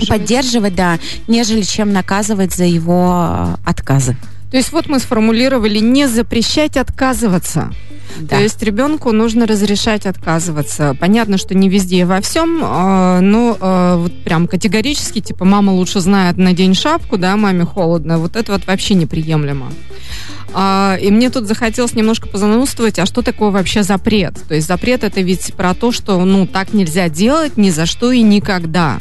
поддерживать, 0.07 0.75
да, 0.75 0.99
нежели 1.27 1.61
чем 1.61 1.93
наказывать 1.93 2.53
за 2.53 2.65
его 2.65 3.11
а, 3.11 3.59
отказы. 3.65 4.15
То 4.51 4.57
есть 4.57 4.71
вот 4.71 4.87
мы 4.87 4.99
сформулировали 4.99 5.79
не 5.79 6.07
запрещать 6.07 6.77
отказываться. 6.77 7.71
Да. 8.19 8.35
То 8.37 8.43
есть 8.43 8.61
ребенку 8.61 9.11
нужно 9.11 9.47
разрешать 9.47 10.05
отказываться. 10.05 10.95
Понятно, 10.99 11.39
что 11.39 11.55
не 11.55 11.69
везде 11.69 12.01
и 12.01 12.03
во 12.03 12.21
всем, 12.21 12.63
э, 12.63 13.19
но 13.21 13.57
э, 13.59 13.95
вот 13.97 14.23
прям 14.23 14.47
категорически, 14.47 15.21
типа, 15.21 15.45
мама 15.45 15.71
лучше 15.71 15.99
знает, 15.99 16.37
надень 16.37 16.75
шапку, 16.75 17.17
да, 17.17 17.35
маме 17.35 17.65
холодно. 17.65 18.19
Вот 18.19 18.35
это 18.35 18.51
вот 18.51 18.67
вообще 18.67 18.93
неприемлемо. 18.93 19.71
А, 20.53 20.97
И 21.01 21.09
мне 21.09 21.31
тут 21.31 21.47
захотелось 21.47 21.93
немножко 21.93 22.27
позанудствовать, 22.27 22.99
а 22.99 23.07
что 23.07 23.23
такое 23.23 23.49
вообще 23.49 23.81
запрет? 23.81 24.35
То 24.47 24.53
есть 24.53 24.67
запрет 24.67 25.03
это 25.03 25.21
ведь 25.21 25.53
про 25.55 25.73
то, 25.73 25.91
что, 25.91 26.23
ну, 26.23 26.45
так 26.45 26.73
нельзя 26.73 27.09
делать 27.09 27.57
ни 27.57 27.71
за 27.71 27.87
что 27.87 28.11
и 28.11 28.21
никогда. 28.21 28.99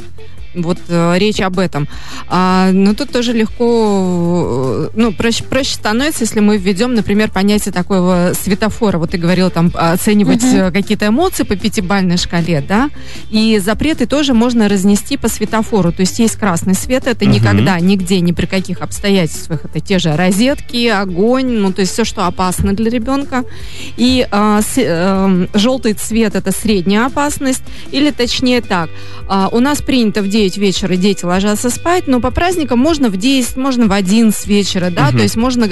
Вот 0.54 0.78
э, 0.88 1.14
речь 1.18 1.40
об 1.40 1.58
этом. 1.58 1.88
А, 2.28 2.70
но 2.72 2.94
тут 2.94 3.10
тоже 3.10 3.32
легко, 3.32 4.86
э, 4.86 4.88
ну, 4.94 5.12
проще, 5.12 5.44
проще 5.44 5.74
становится, 5.74 6.24
если 6.24 6.40
мы 6.40 6.58
введем, 6.58 6.94
например, 6.94 7.30
понятие 7.30 7.72
такого 7.72 8.32
светофора. 8.34 8.98
Вот 8.98 9.10
ты 9.10 9.18
говорила 9.18 9.50
там 9.50 9.70
оценивать 9.74 10.44
угу. 10.44 10.72
какие-то 10.72 11.08
эмоции 11.08 11.44
по 11.44 11.56
пятибальной 11.56 12.16
шкале, 12.16 12.60
да? 12.66 12.90
И 13.30 13.58
запреты 13.58 14.06
тоже 14.06 14.34
можно 14.34 14.68
разнести 14.68 15.16
по 15.16 15.28
светофору. 15.28 15.92
То 15.92 16.00
есть 16.00 16.18
есть 16.18 16.36
красный 16.36 16.74
свет, 16.74 17.06
это 17.06 17.24
угу. 17.24 17.34
никогда, 17.34 17.80
нигде, 17.80 18.20
ни 18.20 18.32
при 18.32 18.46
каких 18.46 18.82
обстоятельствах. 18.82 19.64
Это 19.64 19.80
те 19.80 19.98
же 19.98 20.16
розетки, 20.16 20.88
огонь, 20.88 21.46
ну, 21.46 21.72
то 21.72 21.80
есть 21.80 21.92
все, 21.92 22.04
что 22.04 22.26
опасно 22.26 22.74
для 22.74 22.90
ребенка. 22.90 23.44
И 23.96 24.26
э, 24.30 24.60
с, 24.62 24.74
э, 24.76 25.46
желтый 25.54 25.94
цвет 25.94 26.34
это 26.34 26.52
средняя 26.52 27.06
опасность, 27.06 27.62
или 27.90 28.10
точнее 28.10 28.60
так, 28.60 28.90
э, 29.28 29.48
у 29.52 29.60
нас 29.60 29.80
принято 29.82 30.22
в 30.22 30.28
9 30.28 30.41
вечера 30.48 30.96
дети 30.96 31.24
ложатся 31.24 31.70
спать, 31.70 32.06
но 32.06 32.20
по 32.20 32.30
праздникам 32.30 32.78
можно 32.78 33.08
в 33.08 33.16
10, 33.16 33.56
можно 33.56 33.86
в 33.86 33.92
11 33.92 34.46
вечера, 34.46 34.90
да, 34.90 35.08
угу. 35.08 35.18
то 35.18 35.22
есть 35.22 35.36
можно 35.36 35.68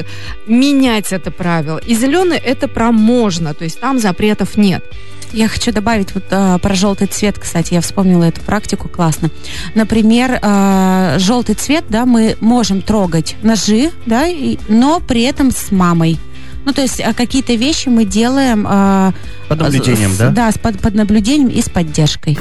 менять 0.46 1.12
это 1.12 1.30
правило. 1.30 1.78
И 1.78 1.94
зеленый 1.94 2.38
это 2.38 2.68
про 2.68 2.92
можно, 2.92 3.54
то 3.54 3.64
есть 3.64 3.80
там 3.80 3.98
запретов 3.98 4.56
нет. 4.56 4.84
Я 5.32 5.48
хочу 5.48 5.72
добавить 5.72 6.12
вот 6.14 6.24
э, 6.30 6.58
про 6.60 6.74
желтый 6.74 7.06
цвет, 7.06 7.38
кстати, 7.38 7.74
я 7.74 7.80
вспомнила 7.80 8.24
эту 8.24 8.40
практику, 8.40 8.88
классно. 8.88 9.30
Например, 9.74 10.38
э, 10.42 11.16
желтый 11.18 11.54
цвет, 11.54 11.84
да, 11.88 12.04
мы 12.04 12.36
можем 12.40 12.82
трогать 12.82 13.36
ножи, 13.42 13.90
да, 14.06 14.26
и, 14.26 14.58
но 14.68 15.00
при 15.00 15.22
этом 15.22 15.52
с 15.52 15.70
мамой. 15.70 16.18
Ну, 16.64 16.72
то 16.72 16.82
есть 16.82 17.02
какие-то 17.16 17.54
вещи 17.54 17.88
мы 17.88 18.04
делаем... 18.04 18.66
Э, 18.68 19.12
под 19.48 19.60
наблюдением, 19.60 20.12
с, 20.12 20.18
да? 20.18 20.30
Да, 20.30 20.52
с, 20.52 20.58
под, 20.58 20.78
под 20.80 20.94
наблюдением 20.94 21.48
и 21.48 21.60
с 21.60 21.68
поддержкой. 21.68 22.38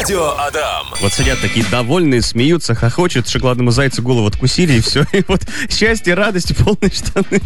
Радио 0.00 0.32
Адам. 0.38 0.86
Вот 1.02 1.12
сидят 1.12 1.40
такие 1.40 1.64
довольные, 1.70 2.22
смеются, 2.22 2.74
хохочут, 2.74 3.28
шоколадному 3.28 3.70
зайцу 3.70 4.02
голову 4.02 4.26
откусили, 4.26 4.74
и 4.74 4.80
все. 4.80 5.04
И 5.12 5.22
вот 5.28 5.42
счастье, 5.68 6.14
радость, 6.14 6.56
полные 6.56 6.90
штаны. 6.90 7.40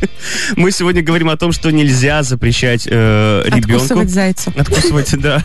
Мы 0.56 0.70
сегодня 0.70 1.02
говорим 1.02 1.30
о 1.30 1.36
том, 1.36 1.50
что 1.50 1.70
нельзя 1.70 2.22
запрещать 2.22 2.86
э, 2.88 3.42
ребенку... 3.46 3.74
Откусывать 3.74 4.10
зайцу. 4.10 4.52
Откусывать, 4.56 5.18
да. 5.20 5.42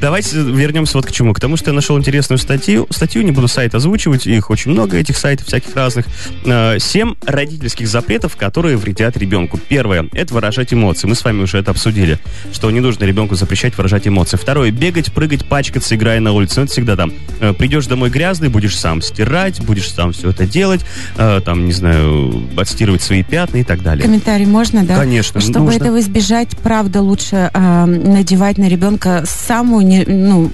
Давайте 0.00 0.38
вернемся 0.38 0.98
вот 0.98 1.06
к 1.06 1.12
чему. 1.12 1.32
К 1.32 1.40
тому, 1.40 1.56
что 1.56 1.70
я 1.70 1.74
нашел 1.74 1.96
интересную 1.96 2.38
статью. 2.38 2.88
Статью, 2.90 3.22
не 3.22 3.30
буду 3.30 3.46
сайт 3.46 3.74
озвучивать, 3.74 4.26
их 4.26 4.50
очень 4.50 4.72
много, 4.72 4.96
этих 4.96 5.16
сайтов 5.16 5.46
всяких 5.46 5.76
разных. 5.76 6.06
Э, 6.44 6.78
семь 6.80 7.14
родительских 7.24 7.86
запретов, 7.86 8.36
которые 8.36 8.76
вредят 8.76 9.16
ребенку. 9.16 9.60
Первое– 9.76 10.08
это 10.14 10.32
выражать 10.32 10.72
эмоции. 10.72 11.06
Мы 11.06 11.14
с 11.14 11.22
вами 11.22 11.42
уже 11.42 11.58
это 11.58 11.70
обсудили, 11.70 12.18
что 12.50 12.70
не 12.70 12.80
нужно 12.80 13.04
ребенку 13.04 13.34
запрещать 13.34 13.76
выражать 13.76 14.08
эмоции. 14.08 14.38
Второе– 14.38 14.70
бегать, 14.72 15.12
прыгать, 15.12 15.46
пачкаться, 15.46 15.96
играя 15.96 16.18
на 16.18 16.32
улице. 16.32 16.60
Ну, 16.60 16.62
это 16.62 16.72
всегда 16.72 16.96
там. 16.96 17.12
Э, 17.40 17.52
придешь 17.52 17.86
домой 17.86 18.08
грязный, 18.08 18.48
будешь 18.48 18.74
сам 18.78 19.02
стирать, 19.02 19.60
будешь 19.60 19.92
сам 19.92 20.12
все 20.12 20.30
это 20.30 20.46
делать, 20.46 20.80
э, 21.18 21.42
там, 21.44 21.66
не 21.66 21.72
знаю, 21.72 22.42
отстирывать 22.56 23.02
свои 23.02 23.22
пятна 23.22 23.58
и 23.58 23.64
так 23.64 23.82
далее. 23.82 24.02
Комментарий 24.02 24.46
можно, 24.46 24.82
да? 24.82 24.96
Конечно. 24.96 25.42
Чтобы 25.42 25.66
нужно. 25.66 25.76
этого 25.76 26.00
избежать, 26.00 26.56
правда, 26.62 27.02
лучше 27.02 27.50
э, 27.52 27.84
надевать 27.84 28.56
на 28.56 28.70
ребенка 28.70 29.24
самую, 29.26 29.86
не, 29.86 30.06
ну, 30.06 30.50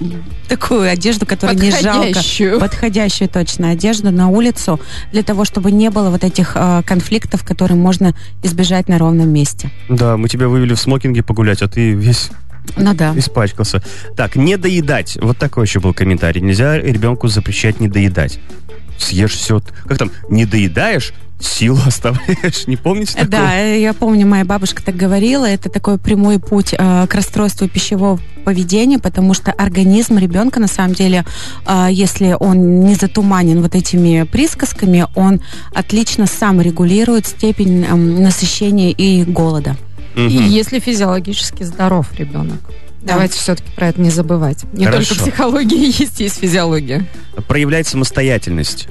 такую 0.47 0.89
одежду, 0.89 1.25
которая 1.25 1.55
не 1.55 1.71
жалко. 1.71 2.19
Подходящую 2.59 3.29
точно 3.29 3.71
одежду 3.71 4.11
на 4.11 4.29
улицу, 4.29 4.79
для 5.11 5.23
того, 5.23 5.45
чтобы 5.45 5.71
не 5.71 5.89
было 5.89 6.09
вот 6.09 6.23
этих 6.23 6.53
э, 6.55 6.83
конфликтов, 6.85 7.43
которые 7.43 7.77
можно 7.77 8.13
избежать 8.43 8.87
на 8.87 8.97
ровном 8.97 9.12
месте. 9.21 9.69
Да, 9.89 10.17
мы 10.17 10.27
тебя 10.27 10.47
вывели 10.47 10.73
в 10.73 10.79
смокинге 10.79 11.23
погулять, 11.23 11.61
а 11.61 11.67
ты 11.67 11.91
весь 11.91 12.31
ну 12.77 12.93
да. 12.93 13.13
Испачкался. 13.17 13.83
Так, 14.15 14.35
не 14.35 14.57
доедать. 14.57 15.17
Вот 15.21 15.37
такой 15.37 15.65
еще 15.65 15.79
был 15.79 15.93
комментарий. 15.93 16.41
Нельзя 16.41 16.77
ребенку 16.77 17.27
запрещать 17.27 17.79
не 17.79 17.87
доедать. 17.87 18.39
Съешь 18.97 19.33
все. 19.33 19.61
Как 19.87 19.97
там? 19.97 20.11
Не 20.29 20.45
доедаешь, 20.45 21.13
силу 21.39 21.79
оставляешь. 21.85 22.67
Не 22.67 22.77
помните 22.77 23.13
такого? 23.13 23.29
Да, 23.29 23.61
я 23.61 23.93
помню, 23.93 24.27
моя 24.27 24.45
бабушка 24.45 24.83
так 24.83 24.95
говорила. 24.95 25.45
Это 25.45 25.69
такой 25.69 25.97
прямой 25.97 26.39
путь 26.39 26.73
э, 26.77 27.07
к 27.07 27.13
расстройству 27.13 27.67
пищевого 27.67 28.19
поведения, 28.45 28.99
потому 28.99 29.33
что 29.33 29.51
организм 29.51 30.17
ребенка, 30.17 30.59
на 30.59 30.67
самом 30.67 30.93
деле, 30.93 31.25
э, 31.65 31.87
если 31.91 32.35
он 32.39 32.81
не 32.81 32.95
затуманен 32.95 33.61
вот 33.61 33.75
этими 33.75 34.23
присказками, 34.23 35.05
он 35.15 35.41
отлично 35.73 36.27
сам 36.27 36.61
регулирует 36.61 37.27
степень 37.27 37.83
э, 37.83 37.95
насыщения 37.95 38.91
и 38.91 39.23
голода. 39.23 39.75
Угу. 40.15 40.25
И 40.25 40.43
если 40.43 40.79
физиологически 40.79 41.63
здоров 41.63 42.07
ребенок. 42.17 42.59
Да. 43.03 43.13
Давайте 43.13 43.37
все-таки 43.37 43.69
про 43.75 43.89
это 43.89 43.99
не 43.99 44.09
забывать. 44.09 44.63
Не 44.71 44.85
Хорошо. 44.85 45.09
только 45.09 45.23
психология 45.23 45.77
есть, 45.87 46.19
есть 46.19 46.39
физиология. 46.39 47.05
Проявлять 47.47 47.87
самостоятельность. 47.87 48.87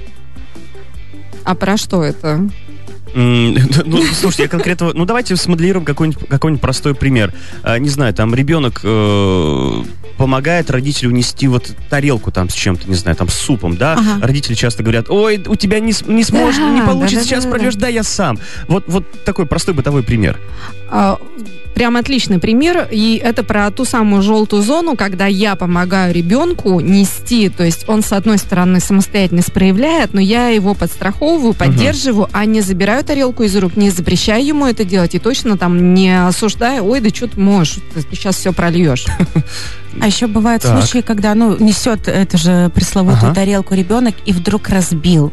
А 1.44 1.54
про 1.54 1.76
что 1.76 2.04
это? 2.04 2.48
ну, 3.14 4.02
слушайте, 4.14 4.44
я 4.44 4.48
конкретно... 4.48 4.92
Ну, 4.94 5.04
давайте 5.04 5.36
смоделируем 5.36 5.84
какой-нибудь 5.84 6.28
какой 6.28 6.56
простой 6.56 6.94
пример. 6.94 7.32
А, 7.62 7.78
не 7.78 7.88
знаю, 7.88 8.14
там 8.14 8.34
ребенок 8.34 8.80
э, 8.84 9.82
помогает 10.16 10.70
родителю 10.70 11.10
унести 11.10 11.46
вот 11.46 11.74
тарелку 11.90 12.30
там 12.30 12.48
с 12.48 12.54
чем-то, 12.54 12.88
не 12.88 12.94
знаю, 12.94 13.16
там 13.16 13.28
с 13.28 13.34
супом, 13.34 13.76
да? 13.76 13.94
Ага. 13.94 14.26
Родители 14.26 14.54
часто 14.54 14.82
говорят, 14.82 15.10
ой, 15.10 15.42
у 15.46 15.56
тебя 15.56 15.80
не, 15.80 15.92
не 16.06 16.24
сможешь, 16.24 16.58
да, 16.58 16.70
не 16.70 16.80
получится, 16.80 17.16
да, 17.16 17.24
сейчас 17.24 17.44
да, 17.44 17.50
прольешь, 17.50 17.74
да, 17.74 17.88
я 17.88 18.02
сам. 18.02 18.38
Вот, 18.66 18.84
вот 18.86 19.24
такой 19.24 19.46
простой 19.46 19.74
бытовой 19.74 20.02
пример. 20.02 20.38
А, 20.88 21.18
Прям 21.74 21.96
отличный 21.96 22.38
пример, 22.38 22.86
и 22.90 23.20
это 23.22 23.42
про 23.42 23.70
ту 23.70 23.84
самую 23.84 24.22
желтую 24.22 24.62
зону, 24.62 24.96
когда 24.96 25.26
я 25.26 25.56
помогаю 25.56 26.12
ребенку 26.12 26.80
нести, 26.80 27.48
то 27.48 27.64
есть 27.64 27.88
он, 27.88 28.02
с 28.02 28.12
одной 28.12 28.38
стороны, 28.38 28.78
самостоятельность 28.78 29.52
проявляет, 29.52 30.12
но 30.12 30.20
я 30.20 30.48
его 30.48 30.74
подстраховываю, 30.74 31.54
поддерживаю, 31.54 32.26
uh-huh. 32.26 32.32
а 32.34 32.44
не 32.44 32.60
забираю 32.60 33.02
тарелку 33.04 33.42
из 33.44 33.56
рук, 33.56 33.76
не 33.76 33.90
запрещаю 33.90 34.44
ему 34.44 34.66
это 34.66 34.84
делать, 34.84 35.14
и 35.14 35.18
точно 35.18 35.56
там 35.56 35.94
не 35.94 36.26
осуждаю, 36.26 36.84
ой, 36.84 37.00
да 37.00 37.08
что 37.08 37.28
ты 37.28 37.40
можешь, 37.40 37.78
ты 37.94 38.02
сейчас 38.10 38.36
все 38.36 38.52
прольешь. 38.52 39.06
А 40.00 40.06
еще 40.06 40.26
бывают 40.26 40.62
так. 40.62 40.82
случаи, 40.82 41.02
когда, 41.02 41.34
ну, 41.34 41.56
несет 41.58 42.08
эту 42.08 42.38
же 42.38 42.70
пресловутую 42.74 43.32
ага. 43.32 43.34
тарелку 43.34 43.74
ребенок 43.74 44.14
и 44.24 44.32
вдруг 44.32 44.68
разбил. 44.70 45.32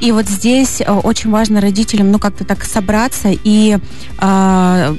И 0.00 0.12
вот 0.12 0.26
здесь 0.26 0.80
э, 0.80 0.90
очень 0.90 1.30
важно 1.30 1.60
родителям, 1.60 2.10
ну, 2.10 2.18
как-то 2.18 2.44
так 2.44 2.64
собраться 2.64 3.28
и 3.30 3.78
э, 4.18 4.96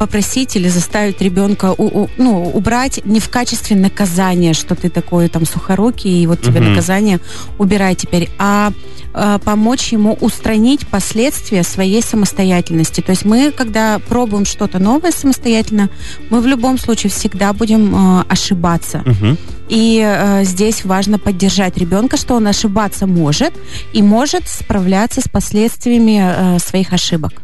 попросить 0.00 0.56
или 0.56 0.68
заставить 0.68 1.20
ребенка 1.20 1.74
у, 1.76 2.04
у, 2.04 2.08
ну, 2.16 2.50
убрать 2.54 3.04
не 3.04 3.20
в 3.20 3.28
качестве 3.28 3.76
наказания, 3.76 4.54
что 4.54 4.74
ты 4.74 4.88
такой 4.88 5.28
там 5.28 5.44
сухорукий, 5.44 6.22
и 6.22 6.26
вот 6.26 6.40
тебе 6.40 6.60
угу. 6.60 6.70
наказание 6.70 7.20
убирай 7.58 7.94
теперь, 7.94 8.30
а 8.38 8.72
э, 9.12 9.38
помочь 9.44 9.92
ему 9.92 10.16
устранить 10.22 10.86
последствия 10.86 11.62
своей 11.62 12.00
самостоятельности. 12.02 13.02
То 13.02 13.10
есть 13.10 13.26
мы, 13.26 13.52
когда 13.54 13.98
пробуем 13.98 14.46
что-то 14.46 14.78
новое 14.78 15.12
самостоятельно, 15.12 15.90
мы 16.30 16.40
в 16.40 16.46
любом 16.46 16.78
случае 16.78 17.10
всегда 17.10 17.52
будем 17.52 17.94
э, 17.94 18.24
ошибаться. 18.26 19.04
Угу. 19.04 19.36
И 19.68 20.02
э, 20.02 20.44
здесь 20.44 20.82
важно 20.86 21.18
поддержать 21.18 21.76
ребенка, 21.76 22.16
что 22.16 22.36
он 22.36 22.46
ошибаться 22.46 23.06
может 23.06 23.52
и 23.92 24.00
может 24.00 24.48
справляться 24.48 25.20
с 25.20 25.28
последствиями 25.28 26.22
э, 26.22 26.58
своих 26.58 26.94
ошибок. 26.94 27.34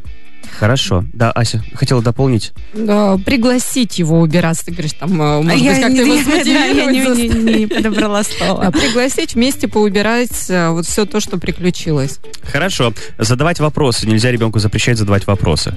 Хорошо. 0.59 1.05
Да, 1.13 1.31
Ася, 1.33 1.63
хотела 1.75 2.03
дополнить. 2.03 2.53
Да, 2.75 3.19
пригласить 3.19 3.99
его 3.99 4.21
убираться. 4.21 4.67
Ты 4.67 4.73
говоришь, 4.73 4.93
там, 4.95 5.21
э, 5.21 5.43
может 5.43 5.61
я 5.61 5.73
быть, 5.73 5.83
как-то 5.83 6.03
его 6.03 6.15
смотивировать. 6.23 6.77
Я 6.77 7.15
не, 7.15 7.29
не, 7.29 7.55
не 7.61 7.67
подобрала 7.67 8.23
слова. 8.23 8.71
Пригласить 8.71 9.35
вместе 9.35 9.69
поубирать 9.69 10.49
э, 10.49 10.71
вот 10.71 10.87
все 10.87 11.05
то, 11.05 11.21
что 11.21 11.39
приключилось. 11.39 12.19
Хорошо. 12.43 12.93
Задавать 13.19 13.61
вопросы. 13.61 14.07
Нельзя 14.07 14.31
ребенку 14.31 14.59
запрещать 14.59 14.99
задавать 14.99 15.27
вопросы. 15.27 15.75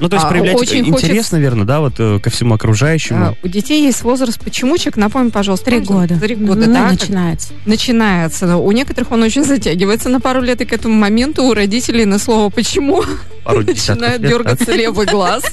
Ну, 0.00 0.08
то 0.08 0.16
есть 0.16 0.26
а, 0.26 0.28
проявлять 0.28 0.56
очень 0.56 0.80
интерес, 0.80 1.00
хочется... 1.02 1.34
наверное, 1.34 1.64
да, 1.64 1.80
вот 1.80 1.94
э, 1.98 2.18
ко 2.18 2.30
всему 2.30 2.54
окружающему. 2.54 3.26
А, 3.26 3.34
у 3.42 3.48
детей 3.48 3.82
есть 3.84 4.02
возраст 4.02 4.40
почемучек, 4.42 4.96
напомню, 4.96 5.30
пожалуйста. 5.30 5.66
Три 5.66 5.80
года. 5.80 6.18
Три 6.18 6.34
года, 6.34 6.66
ну, 6.66 6.74
да? 6.74 6.90
начинается. 6.90 7.52
Начинается. 7.66 8.56
У 8.56 8.72
некоторых 8.72 9.12
он 9.12 9.22
очень 9.22 9.44
затягивается 9.44 10.08
на 10.08 10.20
пару 10.20 10.40
лет, 10.40 10.60
и 10.60 10.64
к 10.64 10.72
этому 10.72 10.94
моменту 10.94 11.44
у 11.44 11.54
родителей 11.54 12.04
на 12.04 12.18
слово 12.18 12.50
«почему» 12.50 13.04
начинает 13.46 14.20
дергаться 14.20 14.72
левый 14.72 15.06
глаз. 15.06 15.44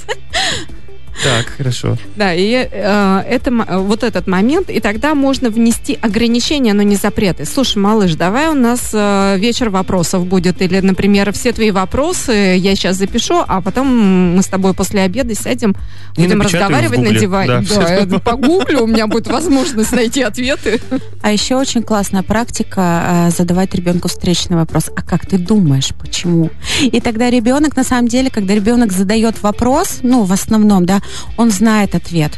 Так, 1.22 1.46
хорошо. 1.56 1.96
Да, 2.16 2.32
и 2.34 2.68
э, 2.70 3.22
это, 3.28 3.50
вот 3.80 4.02
этот 4.02 4.26
момент, 4.26 4.70
и 4.70 4.80
тогда 4.80 5.14
можно 5.14 5.50
внести 5.50 5.98
ограничения, 6.00 6.72
но 6.72 6.82
не 6.82 6.96
запреты. 6.96 7.44
Слушай, 7.44 7.78
малыш, 7.78 8.14
давай 8.14 8.48
у 8.48 8.54
нас 8.54 8.90
э, 8.92 9.36
вечер 9.38 9.70
вопросов 9.70 10.26
будет, 10.26 10.62
или, 10.62 10.80
например, 10.80 11.32
все 11.32 11.52
твои 11.52 11.70
вопросы 11.70 12.32
я 12.56 12.74
сейчас 12.74 12.96
запишу, 12.96 13.42
а 13.46 13.60
потом 13.60 14.36
мы 14.36 14.42
с 14.42 14.46
тобой 14.46 14.74
после 14.74 15.02
обеда 15.02 15.34
сядем, 15.34 15.74
будем 16.16 16.40
разговаривать 16.40 17.00
на 17.00 17.12
диване. 17.12 17.66
Да, 17.68 17.76
да 17.76 17.94
я 17.94 18.18
погуглю, 18.18 18.84
у 18.84 18.86
меня 18.86 19.06
будет 19.06 19.26
возможность 19.26 19.92
найти 19.92 20.22
ответы. 20.22 20.80
А 21.22 21.32
еще 21.32 21.56
очень 21.56 21.82
классная 21.82 22.22
практика 22.22 23.28
э, 23.28 23.30
задавать 23.30 23.74
ребенку 23.74 24.08
встречный 24.08 24.56
вопрос. 24.56 24.90
А 24.94 25.02
как 25.02 25.26
ты 25.26 25.38
думаешь, 25.38 25.90
почему? 26.00 26.50
И 26.80 27.00
тогда 27.00 27.30
ребенок, 27.30 27.76
на 27.76 27.84
самом 27.84 28.08
деле, 28.08 28.30
когда 28.30 28.54
ребенок 28.54 28.92
задает 28.92 29.42
вопрос, 29.42 29.98
ну, 30.02 30.24
в 30.24 30.32
основном, 30.32 30.86
да, 30.86 31.00
он 31.36 31.50
знает 31.50 31.94
ответ. 31.94 32.32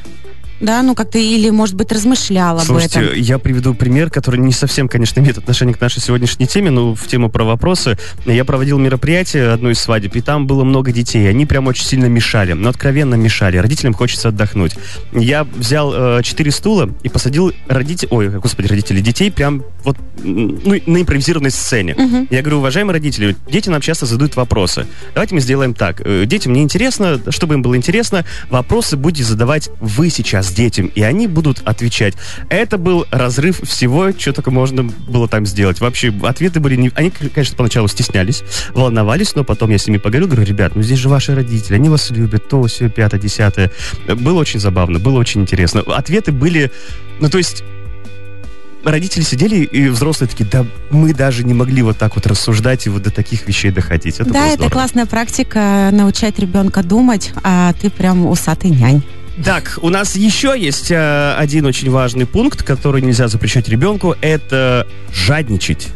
Да, 0.63 0.83
ну 0.83 0.95
как-то 0.95 1.19
или, 1.19 1.51
может 1.51 1.75
быть, 1.75 1.91
размышлял 1.93 2.59
Слушайте, 2.61 3.01
об 3.01 3.05
этом. 3.07 3.21
я 3.21 3.39
приведу 3.39 3.75
пример, 3.75 4.11
который 4.11 4.41
не 4.41 4.53
совсем, 4.53 4.89
конечно, 4.89 5.21
имеет 5.21 5.39
отношение 5.39 5.75
к 5.75 5.81
нашей 5.81 6.01
сегодняшней 6.01 6.47
теме, 6.47 6.71
но 6.71 6.95
в 6.95 7.07
тему 7.09 7.29
про 7.29 7.45
вопросы. 7.45 7.99
Я 8.25 8.45
проводил 8.45 8.79
мероприятие, 8.79 9.51
одну 9.51 9.71
из 9.71 9.81
свадеб, 9.81 10.15
и 10.15 10.21
там 10.21 10.47
было 10.47 10.63
много 10.63 10.93
детей. 10.93 11.29
Они 11.29 11.47
прям 11.47 11.67
очень 11.67 11.85
сильно 11.85 12.07
мешали, 12.07 12.53
но 12.53 12.69
откровенно 12.69 13.17
мешали. 13.17 13.57
Родителям 13.57 13.93
хочется 13.93 14.29
отдохнуть. 14.29 14.75
Я 15.13 15.45
взял 15.45 15.93
э, 15.93 16.23
четыре 16.23 16.53
стула 16.53 16.91
и 17.03 17.09
посадил 17.09 17.53
родителей, 17.67 18.09
ой, 18.13 18.29
господи, 18.29 18.69
родителей, 18.69 19.01
детей 19.03 19.33
прям 19.33 19.65
вот 19.83 19.97
ну, 20.23 20.81
на 20.87 21.01
импровизированной 21.01 21.51
сцене. 21.51 21.95
Мгм. 21.95 22.29
Я 22.31 22.41
говорю, 22.41 22.59
уважаемые 22.59 22.93
родители, 22.93 23.37
дети 23.51 23.69
нам 23.69 23.81
часто 23.81 24.07
задают 24.07 24.37
вопросы. 24.37 24.87
Давайте 25.15 25.35
мы 25.35 25.41
сделаем 25.41 25.75
так. 25.75 26.01
Э, 26.05 26.25
Детям 26.25 26.53
не 26.53 26.63
интересно, 26.63 27.21
чтобы 27.31 27.55
им 27.55 27.63
было 27.63 27.77
интересно, 27.77 28.25
вопросы 28.49 28.97
будете 28.97 29.25
задавать 29.25 29.71
вы 29.81 30.09
сейчас 30.09 30.52
детям, 30.53 30.87
и 30.87 31.03
они 31.03 31.27
будут 31.27 31.63
отвечать. 31.65 32.15
Это 32.49 32.79
был 32.79 33.07
разрыв 33.11 33.61
всего, 33.61 34.13
что 34.13 34.33
только 34.33 34.51
можно 34.51 34.85
было 34.85 35.29
там 35.29 35.47
сделать. 35.47 35.81
Вообще, 35.81 36.13
ответы 36.23 36.61
были... 36.61 36.77
Не... 36.77 36.91
Они, 36.95 37.11
конечно, 37.11 37.57
поначалу 37.57 37.89
стеснялись, 37.89 38.43
волновались, 38.75 39.35
но 39.35 39.45
потом 39.45 39.71
я 39.71 39.79
с 39.79 39.87
ними 39.87 39.99
поговорил, 39.99 40.29
говорю, 40.29 40.45
ребят, 40.45 40.75
ну 40.75 40.83
здесь 40.83 40.99
же 40.99 41.09
ваши 41.09 41.35
родители, 41.35 41.75
они 41.75 41.89
вас 41.89 42.11
любят, 42.11 42.49
то, 42.49 42.63
все, 42.65 42.89
пятое, 42.89 43.21
десятое. 43.21 43.71
Было 44.07 44.41
очень 44.41 44.61
забавно, 44.61 44.99
было 44.99 45.19
очень 45.19 45.43
интересно. 45.43 45.81
Ответы 45.81 46.33
были... 46.33 46.71
Ну, 47.21 47.29
то 47.29 47.39
есть 47.39 47.63
родители 48.85 49.23
сидели 49.23 49.57
и 49.57 49.89
взрослые 49.89 50.29
такие, 50.29 50.45
да 50.45 50.67
мы 50.91 51.15
даже 51.15 51.45
не 51.45 51.55
могли 51.55 51.83
вот 51.83 51.99
так 51.99 52.17
вот 52.17 52.27
рассуждать 52.27 52.87
и 52.87 52.91
вот 52.91 53.03
до 53.03 53.11
таких 53.11 53.47
вещей 53.47 53.71
доходить. 53.71 54.21
Это 54.21 54.33
да, 54.33 54.49
это 54.49 54.69
классная 54.71 55.07
практика 55.07 55.91
научать 55.93 56.39
ребенка 56.39 56.83
думать, 56.83 57.33
а 57.43 57.73
ты 57.75 57.91
прям 57.91 58.27
усатый 58.27 58.71
нянь. 58.71 59.03
Так, 59.45 59.79
у 59.81 59.89
нас 59.89 60.15
еще 60.15 60.55
есть 60.59 60.91
э, 60.91 61.35
один 61.39 61.65
очень 61.65 61.91
важный 61.91 62.27
пункт, 62.27 62.63
который 62.63 63.01
нельзя 63.01 63.29
запрещать 63.29 63.69
ребенку, 63.69 64.15
это 64.21 64.87
жадничать. 65.13 65.89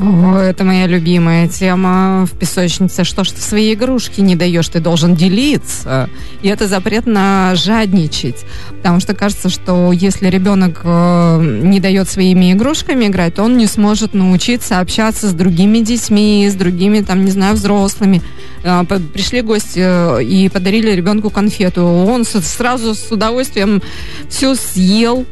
О, 0.00 0.38
это 0.38 0.64
моя 0.64 0.86
любимая 0.86 1.46
тема 1.46 2.24
в 2.24 2.38
песочнице. 2.38 3.04
Что 3.04 3.22
ж 3.22 3.32
ты 3.32 3.42
свои 3.42 3.74
игрушки 3.74 4.22
не 4.22 4.34
даешь, 4.34 4.68
ты 4.68 4.80
должен 4.80 5.14
делиться. 5.14 6.08
И 6.40 6.48
это 6.48 6.68
запрет 6.68 7.06
на 7.06 7.54
жадничать. 7.54 8.46
Потому 8.78 9.00
что 9.00 9.14
кажется, 9.14 9.50
что 9.50 9.92
если 9.92 10.28
ребенок 10.28 10.80
э, 10.84 11.60
не 11.62 11.80
дает 11.80 12.08
своими 12.08 12.52
игрушками 12.52 13.06
играть, 13.06 13.34
то 13.34 13.42
он 13.42 13.58
не 13.58 13.66
сможет 13.66 14.14
научиться 14.14 14.80
общаться 14.80 15.28
с 15.28 15.34
другими 15.34 15.80
детьми, 15.80 16.48
с 16.48 16.54
другими, 16.54 17.00
там, 17.00 17.26
не 17.26 17.30
знаю, 17.30 17.54
взрослыми. 17.54 18.22
Э, 18.62 18.84
Пришли 18.84 19.42
гости 19.42 19.80
э, 19.82 20.24
и 20.24 20.48
подарили 20.48 20.92
ребенку 20.92 21.28
конфету. 21.28 21.84
Он 21.84 22.24
сразу 22.24 22.94
с 22.94 23.12
удовольствием 23.12 23.82
все 24.30 24.54
съел. 24.54 25.26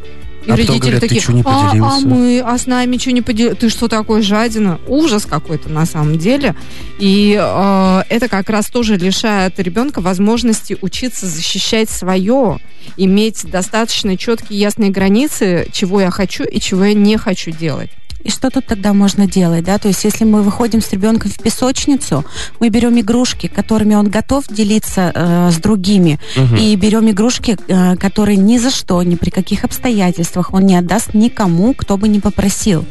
И 0.47 0.51
А 0.51 0.57
родители 0.57 0.79
говорят, 0.79 1.01
«Ты 1.01 1.09
такие, 1.09 1.21
чё 1.21 1.33
не 1.33 1.43
а, 1.43 1.45
а 1.45 1.69
поделился?» 1.69 2.07
мы, 2.07 2.43
а 2.45 2.57
с 2.59 2.67
нами 2.67 2.97
что 2.97 3.13
не 3.13 3.23
поделился? 3.23 3.61
Ты 3.61 3.69
что 3.69 3.89
такой 3.89 4.23
жадина? 4.23 4.81
Ужас 4.87 5.27
какой-то 5.27 5.69
на 5.69 5.85
самом 5.85 6.19
деле. 6.19 6.55
И 6.99 7.39
э, 7.39 8.03
это 8.09 8.29
как 8.29 8.49
раз 8.49 8.67
тоже 8.67 8.97
лишает 8.97 9.59
ребенка 9.59 10.01
возможности 10.01 10.77
учиться 10.81 11.27
защищать 11.27 11.91
свое, 11.91 12.59
иметь 12.97 13.45
достаточно 13.51 14.17
четкие 14.17 14.61
ясные 14.61 14.91
границы, 14.91 15.69
чего 15.73 16.01
я 16.01 16.11
хочу 16.11 16.45
и 16.45 16.61
чего 16.61 16.85
я 16.85 16.95
не 16.95 17.17
хочу 17.17 17.51
делать. 17.51 17.91
И 18.25 18.31
что 18.31 18.51
тут 18.51 18.67
тогда 18.67 18.93
можно 18.93 19.27
делать, 19.27 19.65
да? 19.65 19.79
То 19.79 19.89
есть, 19.89 20.05
если 20.05 20.25
мы 20.25 20.43
выходим 20.43 20.81
с 20.81 20.93
ребенком 20.93 21.31
в 21.31 21.39
песочницу, 21.39 22.25
мы 22.61 22.69
берем 22.69 22.99
игрушки, 22.99 23.47
которыми 23.47 23.95
он 23.95 24.09
готов 24.09 24.49
делиться 24.49 25.13
э, 25.15 25.51
с 25.51 25.57
другими, 25.57 26.19
и 26.59 26.75
берем 26.77 27.09
игрушки, 27.11 27.57
э, 27.69 27.97
которые 27.97 28.37
ни 28.37 28.59
за 28.59 28.71
что, 28.71 29.03
ни 29.03 29.15
при 29.15 29.31
каких 29.31 29.65
обстоятельствах 29.65 30.53
он 30.53 30.67
не 30.67 30.77
отдаст 30.77 31.15
никому, 31.15 31.75
кто 31.75 31.97
бы 31.97 32.09
не 32.09 32.21
попросил. 32.21 32.85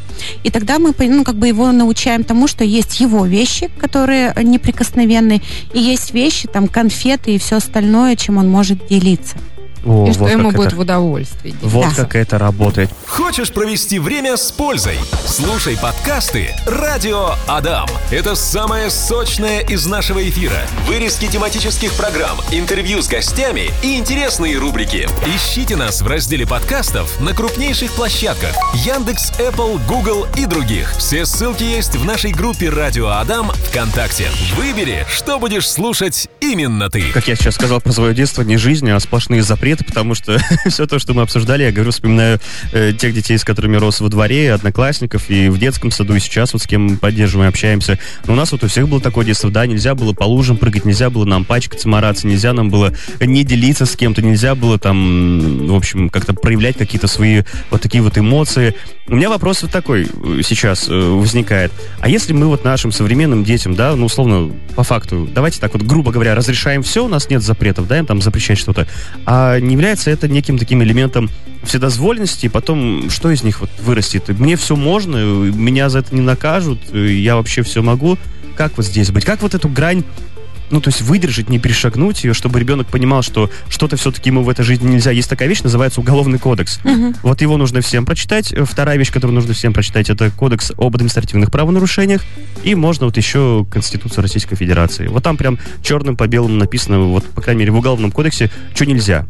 И 0.44 0.50
тогда 0.50 0.80
мы, 0.80 0.94
ну, 0.98 1.24
как 1.24 1.36
бы 1.36 1.48
его 1.48 1.72
научаем 1.72 2.24
тому, 2.24 2.48
что 2.48 2.64
есть 2.64 3.00
его 3.00 3.26
вещи, 3.26 3.70
которые 3.78 4.34
неприкосновенные, 4.42 5.42
и 5.74 5.80
есть 5.80 6.14
вещи, 6.14 6.48
там, 6.48 6.68
конфеты 6.68 7.36
и 7.36 7.38
все 7.38 7.58
остальное, 7.58 8.16
чем 8.16 8.38
он 8.38 8.50
может 8.50 8.88
делиться. 8.88 9.38
О, 9.88 10.08
и 10.08 10.12
что 10.14 10.24
вот 10.24 10.32
ему 10.32 10.50
как 10.50 10.58
будет 10.58 10.68
это- 10.68 10.76
в 10.76 10.80
удовольствие. 10.80 11.56
Вот 11.62 11.88
Да. 11.96 12.04
как 12.04 12.16
это 12.16 12.38
работает. 12.38 12.90
Хочешь 13.08 13.52
провести 13.52 14.00
время 14.00 14.36
с 14.38 14.52
пользой? 14.52 14.98
Слушай 15.26 15.78
подкасты 15.82 16.54
«Радио 16.66 17.32
Адам». 17.48 17.88
Это 18.12 18.36
самое 18.36 18.90
сочное 18.90 19.62
из 19.62 19.86
нашего 19.86 20.28
эфира. 20.28 20.58
Вырезки 20.88 21.28
тематических 21.28 21.94
программ, 21.94 22.38
интервью 22.52 23.02
с 23.02 23.08
гостями 23.08 23.72
и 23.82 23.98
интересные 23.98 24.58
рубрики. 24.58 25.08
Ищите 25.36 25.76
нас 25.76 26.02
в 26.02 26.08
разделе 26.08 26.46
подкастов 26.46 27.20
на 27.22 27.34
крупнейших 27.34 27.92
площадках 27.94 28.56
Яндекс, 28.76 29.32
Apple, 29.40 29.80
Google 29.88 30.28
и 30.36 30.46
других. 30.46 30.94
Все 30.98 31.26
ссылки 31.26 31.64
есть 31.64 31.96
в 31.96 32.04
нашей 32.06 32.32
группе 32.32 32.70
«Радио 32.70 33.08
Адам» 33.08 33.52
ВКонтакте. 33.70 34.28
Выбери, 34.56 35.06
что 35.10 35.40
будешь 35.40 35.70
слушать 35.70 36.28
именно 36.42 36.90
ты. 36.90 37.10
Как 37.14 37.28
я 37.28 37.36
сейчас 37.36 37.56
сказал 37.56 37.80
про 37.80 37.92
свое 37.94 38.14
детство, 38.14 38.42
не 38.42 38.58
жизнь, 38.58 38.90
а 38.90 39.00
сплошные 39.00 39.44
запреты, 39.44 39.77
потому 39.86 40.16
что 40.16 40.38
все 40.68 40.88
то, 40.88 41.00
что 41.00 41.14
мы 41.14 41.22
обсуждали, 41.24 41.64
я 41.64 41.72
говорю, 41.72 41.92
вспоминаю 41.92 42.40
э, 42.72 42.94
тех 42.94 43.14
детей, 43.14 43.38
с 43.38 43.44
которыми 43.44 43.78
рос 43.78 44.00
во 44.00 44.10
дворе, 44.10 44.54
одноклассников 44.54 45.30
и 45.30 45.50
в 45.50 45.58
детском 45.58 45.92
саду, 45.92 46.16
и 46.16 46.20
сейчас 46.20 46.54
вот 46.54 46.62
с 46.62 46.68
кем 46.68 46.86
мы 46.86 46.98
поддерживаем, 46.98 47.50
общаемся. 47.50 48.00
Но 48.26 48.34
у 48.34 48.36
нас 48.36 48.52
вот 48.52 48.64
у 48.64 48.68
всех 48.68 48.88
было 48.88 49.02
такое 49.02 49.26
детство, 49.26 49.50
да, 49.50 49.66
нельзя 49.66 49.96
было 49.96 50.14
по 50.14 50.24
лужам 50.24 50.58
прыгать, 50.58 50.86
нельзя 50.86 51.10
было 51.10 51.26
нам 51.26 51.46
пачкаться, 51.46 51.88
мараться, 51.88 52.28
нельзя 52.28 52.54
нам 52.54 52.70
было 52.70 52.94
не 53.20 53.44
делиться 53.44 53.86
с 53.86 53.96
кем-то, 53.96 54.22
нельзя 54.22 54.56
было 54.56 54.80
там, 54.80 55.68
в 55.68 55.76
общем, 55.76 56.10
как-то 56.10 56.34
проявлять 56.34 56.78
какие-то 56.78 57.08
свои 57.08 57.44
вот 57.70 57.82
такие 57.82 58.02
вот 58.04 58.18
эмоции. 58.18 58.76
У 59.10 59.16
меня 59.16 59.30
вопрос 59.30 59.62
вот 59.62 59.72
такой 59.72 60.04
э, 60.06 60.42
сейчас 60.44 60.90
э, 60.90 60.94
возникает. 60.94 61.72
А 62.02 62.10
если 62.10 62.34
мы 62.34 62.48
вот 62.48 62.66
нашим 62.66 62.92
современным 62.92 63.46
детям, 63.46 63.74
да, 63.74 63.96
ну, 63.96 64.08
условно, 64.08 64.52
по 64.76 64.84
факту, 64.84 65.30
давайте 65.34 65.62
так 65.62 65.72
вот, 65.74 65.84
грубо 65.84 66.12
говоря, 66.12 66.36
разрешаем 66.36 66.84
все, 66.84 67.06
у 67.06 67.08
нас 67.08 67.30
нет 67.30 67.42
запретов, 67.42 67.88
да, 67.88 68.00
им 68.00 68.06
там 68.06 68.22
запрещать 68.22 68.58
что-то, 68.58 68.86
а 69.26 69.60
не 69.60 69.74
является 69.74 70.12
это 70.12 70.28
неким 70.28 70.58
таким 70.58 70.84
элементом 70.84 71.30
вседозволенности, 71.64 72.48
и 72.48 72.50
потом 72.50 73.10
что 73.10 73.32
из 73.32 73.44
них 73.44 73.62
вот 73.62 73.70
вырастет? 73.80 74.28
Мне 74.28 74.58
все 74.58 74.76
можно, 74.76 75.16
э, 75.16 75.22
меня 75.22 75.88
за 75.88 76.00
это 76.00 76.14
не 76.14 76.22
накажут, 76.22 76.94
я 76.94 77.38
вообще 77.38 77.62
все 77.62 77.82
могу. 77.82 78.18
Как 78.58 78.76
вот 78.76 78.86
здесь 78.86 79.12
быть? 79.12 79.24
Как 79.24 79.42
вот 79.42 79.54
эту 79.54 79.70
грань 79.70 80.04
ну, 80.70 80.82
то 80.82 80.90
есть 80.90 81.02
выдержать, 81.02 81.50
не 81.50 81.60
перешагнуть 81.60 82.24
ее, 82.24 82.34
чтобы 82.34 82.60
ребенок 82.60 82.88
понимал, 82.88 83.22
что 83.22 83.50
что-то 83.70 83.98
все-таки 83.98 84.30
ему 84.30 84.44
в 84.44 84.50
этой 84.50 84.64
жизни 84.64 84.90
нельзя. 84.90 85.12
Есть 85.12 85.30
такая 85.30 85.48
вещь, 85.48 85.62
называется 85.62 86.02
Уголовный 86.02 86.40
кодекс. 86.40 86.80
Вот 87.24 87.42
его 87.42 87.58
нужно 87.58 87.82
всем 87.82 88.06
прочитать. 88.06 88.54
Вторая 88.66 88.98
вещь, 88.98 89.12
которую 89.12 89.36
нужно 89.36 89.54
всем 89.54 89.74
прочитать, 89.74 90.10
это 90.10 90.30
Кодекс 90.32 90.72
об 90.78 90.96
административных 90.96 91.52
правонарушениях. 91.52 92.22
И 92.64 92.76
можно 92.76 93.06
вот 93.06 93.18
еще 93.18 93.66
Конституцию 93.72 94.22
Российской 94.24 94.56
Федерации. 94.56 95.08
Вот 95.08 95.24
там 95.24 95.38
прям 95.38 95.58
черным 95.82 96.16
по 96.16 96.28
белому 96.28 96.56
написано, 96.56 97.00
вот, 97.00 97.26
по 97.26 97.42
крайней 97.42 97.62
мере, 97.62 97.72
в 97.72 97.78
Уголовном 97.78 98.12
кодексе, 98.12 98.52
что 98.74 98.86
нельзя. 98.86 99.26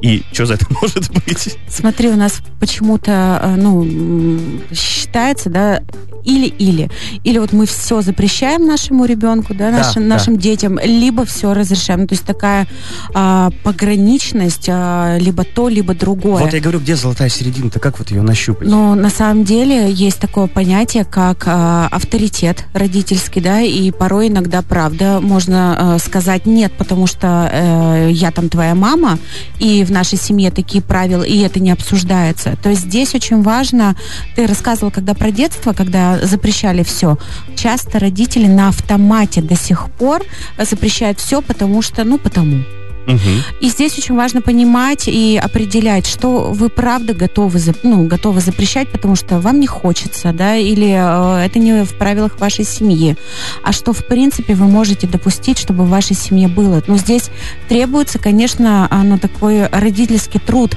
И 0.00 0.22
что 0.32 0.46
за 0.46 0.54
это 0.54 0.66
может 0.82 1.10
быть? 1.12 1.56
Смотри, 1.68 2.08
у 2.08 2.16
нас 2.16 2.40
почему-то, 2.60 3.40
э, 3.42 3.56
ну, 3.56 4.38
считается, 4.72 5.50
да, 5.50 5.82
или-или. 6.24 6.90
Или 7.24 7.38
вот 7.38 7.52
мы 7.52 7.66
все 7.66 8.00
запрещаем 8.00 8.66
нашему 8.66 9.04
ребенку, 9.06 9.54
да, 9.54 9.70
Да, 9.70 9.78
нашим, 9.78 10.02
да. 10.02 10.08
нашим 10.14 10.36
детям, 10.38 10.77
либо 10.82 11.24
все 11.24 11.54
разрешаем. 11.54 12.06
То 12.06 12.14
есть 12.14 12.24
такая 12.24 12.66
а, 13.14 13.50
пограничность, 13.62 14.68
а, 14.68 15.18
либо 15.18 15.44
то, 15.44 15.68
либо 15.68 15.94
другое. 15.94 16.42
Вот 16.42 16.52
я 16.52 16.60
говорю, 16.60 16.80
где 16.80 16.96
золотая 16.96 17.28
середина-то, 17.28 17.80
как 17.80 17.98
вот 17.98 18.10
ее 18.10 18.22
нащупать? 18.22 18.68
Но 18.68 18.94
на 18.94 19.10
самом 19.10 19.44
деле 19.44 19.90
есть 19.90 20.18
такое 20.18 20.46
понятие, 20.46 21.04
как 21.04 21.44
а, 21.46 21.88
авторитет 21.90 22.64
родительский, 22.72 23.40
да, 23.40 23.60
и 23.60 23.90
порой 23.90 24.28
иногда, 24.28 24.62
правда, 24.62 25.20
можно 25.20 25.94
а, 25.94 25.98
сказать 25.98 26.46
нет, 26.46 26.72
потому 26.78 27.06
что 27.06 27.48
э, 27.52 28.10
я 28.12 28.30
там 28.30 28.48
твоя 28.48 28.74
мама, 28.74 29.18
и 29.58 29.84
в 29.84 29.90
нашей 29.90 30.18
семье 30.18 30.50
такие 30.50 30.82
правила, 30.82 31.22
и 31.22 31.38
это 31.38 31.60
не 31.60 31.70
обсуждается. 31.70 32.56
То 32.62 32.70
есть 32.70 32.82
здесь 32.82 33.14
очень 33.14 33.42
важно, 33.42 33.96
ты 34.36 34.46
рассказывал, 34.46 34.90
когда 34.90 35.14
про 35.14 35.30
детство, 35.30 35.72
когда 35.72 36.18
запрещали 36.24 36.82
все, 36.82 37.18
часто 37.56 37.98
родители 37.98 38.46
на 38.46 38.68
автомате 38.68 39.42
до 39.42 39.56
сих 39.56 39.90
пор 39.90 40.22
запрещают 40.68 41.18
все, 41.18 41.42
потому 41.42 41.82
что, 41.82 42.04
ну, 42.04 42.18
потому. 42.18 42.64
Мгм. 43.08 43.42
И 43.60 43.70
здесь 43.70 43.96
очень 43.96 44.14
важно 44.14 44.42
понимать 44.42 45.08
и 45.08 45.40
определять, 45.42 46.06
что 46.06 46.52
вы 46.52 46.68
правда 46.68 47.14
готовы, 47.14 47.58
ну, 47.82 48.06
готовы 48.06 48.42
запрещать, 48.42 48.88
потому 48.90 49.16
что 49.16 49.40
вам 49.40 49.60
не 49.60 49.66
хочется, 49.66 50.32
да, 50.34 50.56
или 50.56 50.94
э, 50.94 51.46
это 51.46 51.58
не 51.58 51.84
в 51.84 51.94
правилах 51.94 52.38
вашей 52.38 52.66
семьи, 52.66 53.16
а 53.62 53.72
что, 53.72 53.94
в 53.94 54.04
принципе, 54.04 54.54
вы 54.54 54.66
можете 54.66 55.06
допустить, 55.06 55.58
чтобы 55.58 55.84
в 55.84 55.88
вашей 55.88 56.14
семье 56.14 56.48
было. 56.48 56.82
Но 56.86 56.98
здесь 56.98 57.30
требуется, 57.68 58.18
конечно, 58.18 58.86
а, 58.90 59.02
ну, 59.02 59.18
такой 59.18 59.66
родительский 59.68 60.38
труд 60.38 60.76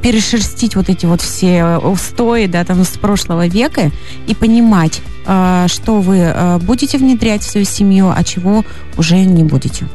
перешерстить 0.00 0.76
вот 0.76 0.88
эти 0.88 1.04
вот 1.04 1.20
все 1.20 1.78
устои, 1.78 2.46
да, 2.46 2.64
там, 2.64 2.84
с 2.84 2.96
прошлого 2.96 3.48
века 3.48 3.90
и 4.28 4.34
понимать, 4.36 5.00
э, 5.00 5.11
что 5.24 6.00
вы 6.00 6.18
э, 6.18 6.58
будете 6.58 6.98
внедрять 6.98 7.42
в 7.42 7.50
свою 7.50 7.66
семью, 7.66 8.12
а 8.14 8.24
чего 8.24 8.64
уже 8.96 9.20
не 9.20 9.44
будете. 9.44 9.86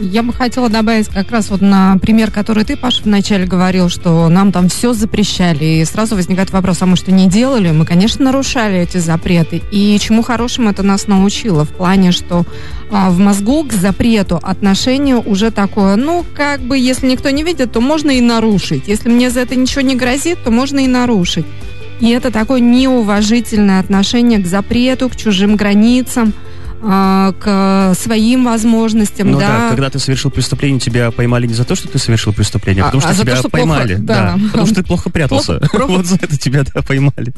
Я 0.00 0.22
бы 0.22 0.32
хотела 0.32 0.68
добавить 0.68 1.08
как 1.08 1.32
раз 1.32 1.50
вот 1.50 1.60
на 1.60 1.98
пример, 1.98 2.30
который 2.30 2.64
ты, 2.64 2.76
Паша, 2.76 3.02
вначале 3.02 3.46
говорил, 3.46 3.88
что 3.88 4.28
нам 4.28 4.52
там 4.52 4.68
все 4.68 4.92
запрещали, 4.92 5.64
и 5.64 5.84
сразу 5.84 6.14
возникает 6.14 6.52
вопрос, 6.52 6.82
а 6.82 6.86
мы 6.86 6.94
что, 6.94 7.10
не 7.10 7.26
делали? 7.26 7.72
Мы, 7.72 7.84
конечно, 7.84 8.24
нарушали 8.24 8.78
эти 8.78 8.98
запреты. 8.98 9.60
И 9.72 9.98
чему 10.00 10.22
хорошему 10.22 10.70
это 10.70 10.84
нас 10.84 11.08
научило? 11.08 11.64
В 11.64 11.70
плане, 11.70 12.12
что 12.12 12.44
а, 12.92 13.10
в 13.10 13.18
мозгу 13.18 13.64
к 13.64 13.72
запрету 13.72 14.38
отношение 14.40 15.16
уже 15.16 15.50
такое, 15.50 15.96
ну, 15.96 16.24
как 16.32 16.60
бы, 16.60 16.78
если 16.78 17.08
никто 17.08 17.30
не 17.30 17.42
видит, 17.42 17.72
то 17.72 17.80
можно 17.80 18.12
и 18.12 18.20
нарушить. 18.20 18.86
Если 18.86 19.08
мне 19.08 19.30
за 19.30 19.40
это 19.40 19.56
ничего 19.56 19.80
не 19.80 19.96
грозит, 19.96 20.44
то 20.44 20.52
можно 20.52 20.78
и 20.78 20.86
нарушить. 20.86 21.44
И 22.00 22.10
это 22.10 22.30
такое 22.30 22.60
неуважительное 22.60 23.80
отношение 23.80 24.38
к 24.38 24.46
запрету, 24.46 25.08
к 25.08 25.16
чужим 25.16 25.56
границам– 25.56 26.32
а, 26.80 27.32
к 27.32 27.94
своим 27.98 28.44
возможностям, 28.44 29.32
ну, 29.32 29.40
да. 29.40 29.48
да. 29.48 29.68
Когда 29.70 29.90
ты 29.90 29.98
совершил 29.98 30.30
преступление, 30.30 30.78
тебя 30.78 31.10
поймали 31.10 31.46
не 31.46 31.54
за 31.54 31.64
то, 31.64 31.74
что 31.74 31.88
ты 31.88 31.98
совершил 31.98 32.32
преступление, 32.32 32.84
а 32.84 32.86
потому 32.86 33.00
что 33.00 33.10
а 33.10 33.14
тебя 33.14 33.32
то, 33.34 33.40
что 33.40 33.48
поймали. 33.48 33.96
Плохо, 33.96 34.06
да. 34.06 34.36
да. 34.36 34.46
Потому 34.46 34.66
что 34.66 34.74
ты 34.76 34.84
плохо 34.84 35.10
прятался. 35.10 35.58
Плохо. 35.58 35.86
Вот 35.88 36.06
за 36.06 36.16
это 36.16 36.36
тебя 36.36 36.62
да, 36.62 36.82
поймали. 36.82 37.32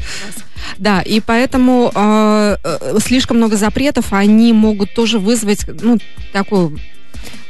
Да, 0.77 1.01
и 1.01 1.21
поэтому 1.21 1.91
э, 1.95 2.57
слишком 3.03 3.39
много 3.39 3.57
запретов, 3.57 4.13
они 4.13 4.53
могут 4.53 4.93
тоже 4.95 5.19
вызвать, 5.19 5.65
ну, 5.81 5.99
такую 6.33 6.79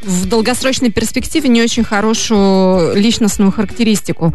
в 0.02 0.26
долгосрочной 0.26 0.90
перспективе 0.90 1.48
не 1.48 1.62
очень 1.62 1.84
хорошую 1.84 2.96
личностную 2.96 3.52
характеристику. 3.52 4.34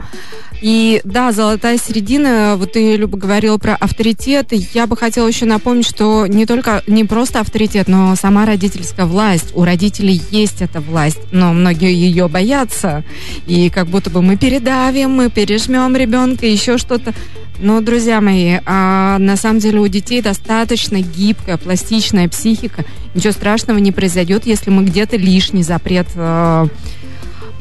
И 0.62 1.02
да, 1.04 1.32
золотая 1.32 1.78
середина, 1.78 2.56
вот 2.58 2.74
ты, 2.74 2.96
Люба, 2.96 3.18
говорила 3.18 3.58
про 3.58 3.76
авторитет, 3.76 4.52
я 4.52 4.88
бы 4.88 4.96
хотела 4.96 5.28
еще 5.28 5.46
напомнить, 5.46 5.88
что 5.88 6.26
не 6.28 6.46
только, 6.46 6.82
не 6.88 7.04
просто 7.04 7.42
авторитет, 7.42 7.88
но 7.88 8.16
сама 8.16 8.46
родительская 8.46 9.06
власть. 9.06 9.52
У 9.54 9.64
родителей 9.64 10.22
есть 10.32 10.62
эта 10.62 10.82
власть, 10.82 11.20
но 11.32 11.54
многие 11.54 11.94
ее 11.94 12.28
боятся. 12.28 13.04
И 13.48 13.70
как 13.70 13.88
будто 13.88 14.10
бы 14.10 14.22
мы 14.22 14.38
передавим, 14.38 15.12
мы 15.12 15.30
пережмем 15.30 15.96
ребенка, 15.96 16.46
еще 16.46 16.78
что-то. 16.78 17.14
Но, 17.60 17.80
друзья 17.80 18.20
мои, 18.20 18.58
а 18.66 19.18
на 19.18 19.38
самом 19.38 19.60
деле 19.60 19.80
у 19.80 19.88
детей 19.88 20.22
достаточно 20.22 21.02
гибкая, 21.02 21.58
пластичная 21.58 22.28
психика. 22.28 22.84
Ничего 23.14 23.32
страшного 23.32 23.78
не 23.78 23.94
произойдет, 23.94 24.46
если 24.46 24.72
мы 24.72 24.84
где-то 24.84 25.16
лишний 25.56 25.64
запрет 25.64 26.08
э, 26.16 26.68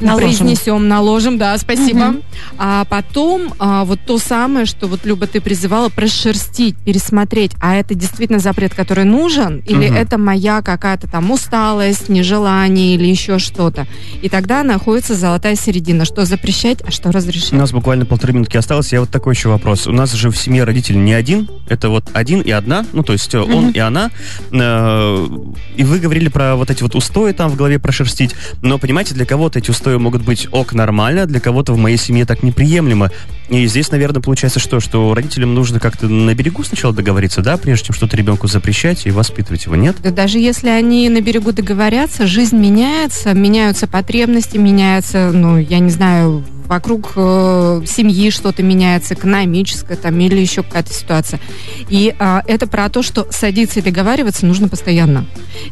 наложим. 0.00 0.28
произнесем, 0.28 0.88
наложим, 0.88 1.38
да, 1.38 1.56
спасибо. 1.58 2.10
Угу. 2.10 2.22
А 2.58 2.84
потом 2.84 3.54
а, 3.58 3.84
вот 3.84 4.00
то 4.06 4.18
самое, 4.18 4.66
что 4.66 4.86
вот, 4.86 5.04
Люба, 5.04 5.26
ты 5.26 5.40
призывала, 5.40 5.88
прошерстить, 5.88 6.76
пересмотреть, 6.84 7.52
а 7.60 7.74
это 7.76 7.94
действительно 7.94 8.38
запрет, 8.38 8.74
который 8.74 9.04
нужен, 9.04 9.58
или 9.66 9.88
угу. 9.88 9.94
это 9.94 10.18
моя 10.18 10.62
какая-то 10.62 11.08
там 11.08 11.30
усталость, 11.30 12.08
нежелание 12.08 12.94
или 12.94 13.06
еще 13.06 13.38
что-то. 13.38 13.86
И 14.22 14.28
тогда 14.28 14.62
находится 14.62 15.14
золотая 15.14 15.56
середина, 15.56 16.04
что 16.04 16.24
запрещать, 16.24 16.78
а 16.86 16.90
что 16.90 17.12
разрешать. 17.12 17.52
У 17.52 17.56
нас 17.56 17.72
буквально 17.72 18.06
полторы 18.06 18.32
минутки 18.32 18.56
осталось, 18.56 18.92
я 18.92 19.00
вот 19.00 19.10
такой 19.10 19.34
еще 19.34 19.48
вопрос. 19.48 19.86
У 19.86 19.92
нас 19.92 20.12
же 20.12 20.30
в 20.30 20.36
семье 20.36 20.64
родитель 20.64 21.02
не 21.02 21.12
один, 21.12 21.48
это 21.68 21.88
вот 21.88 22.04
один 22.12 22.40
и 22.40 22.50
одна, 22.50 22.86
ну 22.92 23.02
то 23.02 23.12
есть 23.12 23.34
угу. 23.34 23.54
он 23.54 23.70
и 23.70 23.78
она, 23.78 24.10
э, 24.50 25.28
и 25.76 25.84
вы 25.84 25.98
говорили 25.98 26.28
про 26.28 26.56
вот 26.56 26.70
эти 26.70 26.82
вот 26.82 26.94
устои 26.94 27.32
там 27.32 27.50
в 27.50 27.56
голове 27.56 27.78
прошерстить, 27.78 28.34
но 28.62 28.78
понимаете, 28.78 29.14
для 29.14 29.26
кого-то 29.26 29.58
эти 29.58 29.70
устои 29.70 29.83
могут 29.86 30.22
быть 30.22 30.48
ок 30.50 30.72
нормально, 30.72 31.26
для 31.26 31.40
кого-то 31.40 31.72
в 31.72 31.78
моей 31.78 31.96
семье 31.96 32.24
так 32.24 32.42
неприемлемо. 32.42 33.10
И 33.48 33.66
здесь, 33.66 33.90
наверное, 33.90 34.22
получается 34.22 34.58
что? 34.58 34.80
Что 34.80 35.14
родителям 35.14 35.54
нужно 35.54 35.78
как-то 35.78 36.08
на 36.08 36.34
берегу 36.34 36.64
сначала 36.64 36.94
договориться, 36.94 37.42
да, 37.42 37.56
прежде 37.56 37.86
чем 37.86 37.94
что-то 37.94 38.16
ребенку 38.16 38.46
запрещать 38.46 39.06
и 39.06 39.10
воспитывать 39.10 39.66
его, 39.66 39.76
нет? 39.76 39.96
Даже 40.00 40.38
если 40.38 40.68
они 40.68 41.08
на 41.10 41.20
берегу 41.20 41.52
договорятся, 41.52 42.26
жизнь 42.26 42.56
меняется, 42.56 43.34
меняются 43.34 43.86
потребности, 43.86 44.56
меняется, 44.56 45.30
ну, 45.32 45.58
я 45.58 45.78
не 45.78 45.90
знаю, 45.90 46.44
вокруг 46.66 47.12
э, 47.16 47.82
семьи 47.86 48.30
что-то 48.30 48.62
меняется, 48.62 49.14
экономическое 49.14 49.96
там 49.96 50.18
или 50.20 50.40
еще 50.40 50.62
какая-то 50.62 50.92
ситуация. 50.92 51.40
И 51.88 52.14
э, 52.18 52.40
это 52.46 52.66
про 52.66 52.88
то, 52.88 53.02
что 53.02 53.26
садиться 53.30 53.80
и 53.80 53.82
договариваться 53.82 54.46
нужно 54.46 54.68
постоянно. 54.68 55.26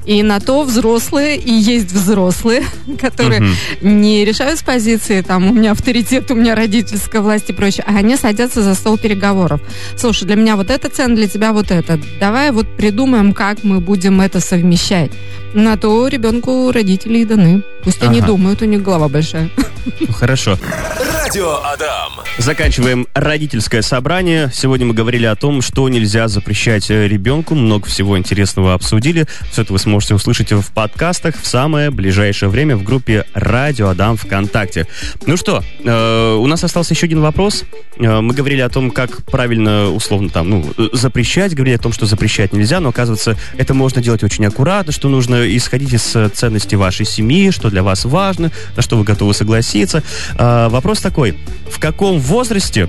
И 0.07 0.22
на 0.22 0.40
то 0.40 0.62
взрослые, 0.64 1.37
и 1.38 1.52
есть 1.52 1.92
взрослые, 1.92 2.62
которые 3.00 3.40
uh-huh. 3.40 3.55
не 3.83 4.24
решают 4.24 4.59
с 4.59 4.62
позиции, 4.62 5.22
там, 5.22 5.50
у 5.50 5.52
меня 5.52 5.72
авторитет, 5.72 6.31
у 6.31 6.35
меня 6.35 6.55
родительская 6.55 7.20
власть 7.20 7.50
и 7.50 7.52
прочее, 7.52 7.85
а 7.87 7.96
они 7.96 8.16
садятся 8.16 8.62
за 8.62 8.74
стол 8.74 8.98
переговоров. 8.98 9.61
Слушай, 9.96 10.24
для 10.24 10.37
меня 10.37 10.57
вот 10.57 10.70
это 10.70 10.88
ценно, 10.88 11.16
для 11.16 11.28
тебя 11.28 11.52
вот 11.52 11.70
это. 11.70 11.98
Давай 12.20 12.50
вот 12.50 12.76
придумаем, 12.76 13.33
как 13.33 13.64
мы 13.64 13.81
будем 13.81 14.20
это 14.20 14.40
совмещать. 14.40 15.11
На 15.55 15.76
то 15.76 16.09
ребенку 16.09 16.70
родители 16.72 17.24
даны. 17.24 17.62
Пусть 17.85 18.02
ага. 18.02 18.11
они 18.11 18.20
думают, 18.20 18.62
у 18.62 18.64
них 18.64 18.83
голова 18.83 19.09
большая. 19.09 19.50
Хорошо. 20.11 20.59
Rrr! 20.83 21.22
Радио 21.33 21.61
Адам. 21.64 22.12
Заканчиваем 22.37 23.07
родительское 23.14 23.81
собрание. 23.81 24.51
Сегодня 24.53 24.85
мы 24.85 24.92
говорили 24.92 25.25
о 25.25 25.35
том, 25.35 25.62
что 25.62 25.88
нельзя 25.88 26.29
запрещать 26.29 26.90
э, 26.90 27.09
ребенку. 27.09 27.55
Много 27.55 27.87
всего 27.87 28.18
интересного 28.18 28.75
обсудили. 28.75 29.27
Все 29.51 29.62
это 29.62 29.73
вы 29.73 29.79
сможете 29.79 30.14
услышать 30.14 30.53
в 30.53 30.71
подкастах 30.75 31.35
в 31.40 31.47
самое 31.47 31.90
ближайшее 31.90 32.51
время 32.51 32.77
в 32.77 32.83
группе 32.83 33.25
Радио 33.33 33.88
Адам 33.88 34.18
ВКонтакте. 34.18 34.87
Ну 35.25 35.38
что, 35.38 35.64
э, 35.83 36.35
у 36.35 36.47
нас 36.47 36.64
остался 36.64 36.92
еще 36.92 37.07
один 37.07 37.23
вопрос. 37.23 37.64
Э, 37.97 38.21
мы 38.21 38.35
говорили 38.35 38.61
о 38.61 38.68
том, 38.68 38.90
как 38.90 39.25
правильно, 39.25 39.90
условно, 39.90 40.29
там, 40.29 40.51
ну, 40.51 40.75
запрещать, 40.92 41.55
говорили 41.55 41.77
о 41.77 41.81
том, 41.81 41.95
что 41.95 42.05
запрещать 42.05 42.53
нельзя, 42.53 42.81
но, 42.81 42.90
оказывается, 42.90 43.38
это 43.57 43.73
можно 43.73 44.03
делать 44.03 44.23
очень 44.23 44.45
аккуратно, 44.45 44.92
что 44.92 45.09
нужно 45.09 45.57
исходить 45.57 45.95
из 45.95 46.14
ценностей 46.35 46.77
вашей 46.77 47.07
семьи, 47.07 47.51
что 47.51 47.71
для 47.71 47.83
вас 47.83 48.05
важно, 48.05 48.53
на 48.77 48.83
что 48.83 48.99
вы 48.99 49.05
готовы 49.05 49.33
согласиться. 49.33 50.03
Э, 50.37 50.68
вопрос 50.68 51.01
такой, 51.01 51.22
в 51.31 51.79
каком 51.79 52.19
возрасте 52.19 52.89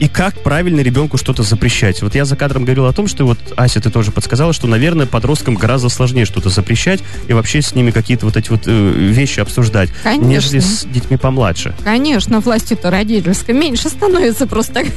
и 0.00 0.08
как 0.08 0.34
правильно 0.42 0.80
ребенку 0.80 1.18
что-то 1.18 1.42
запрещать. 1.42 2.02
Вот 2.02 2.14
я 2.14 2.24
за 2.24 2.34
кадром 2.34 2.64
говорил 2.64 2.86
о 2.86 2.92
том, 2.92 3.06
что 3.06 3.24
вот, 3.26 3.38
Ася, 3.56 3.80
ты 3.80 3.90
тоже 3.90 4.10
подсказала, 4.10 4.54
что, 4.54 4.66
наверное, 4.66 5.06
подросткам 5.06 5.54
гораздо 5.56 5.90
сложнее 5.90 6.24
что-то 6.24 6.48
запрещать 6.48 7.00
и 7.28 7.34
вообще 7.34 7.60
с 7.60 7.74
ними 7.74 7.90
какие-то 7.90 8.24
вот 8.24 8.36
эти 8.36 8.48
вот 8.48 8.62
э, 8.66 8.92
вещи 8.92 9.40
обсуждать, 9.40 9.90
Конечно. 10.02 10.26
нежели 10.26 10.58
с 10.60 10.84
детьми 10.86 11.18
помладше. 11.18 11.74
Конечно, 11.84 12.40
власти-то 12.40 12.90
родительской 12.90 13.54
меньше 13.54 13.88
становится 13.90 14.46
просто. 14.46 14.84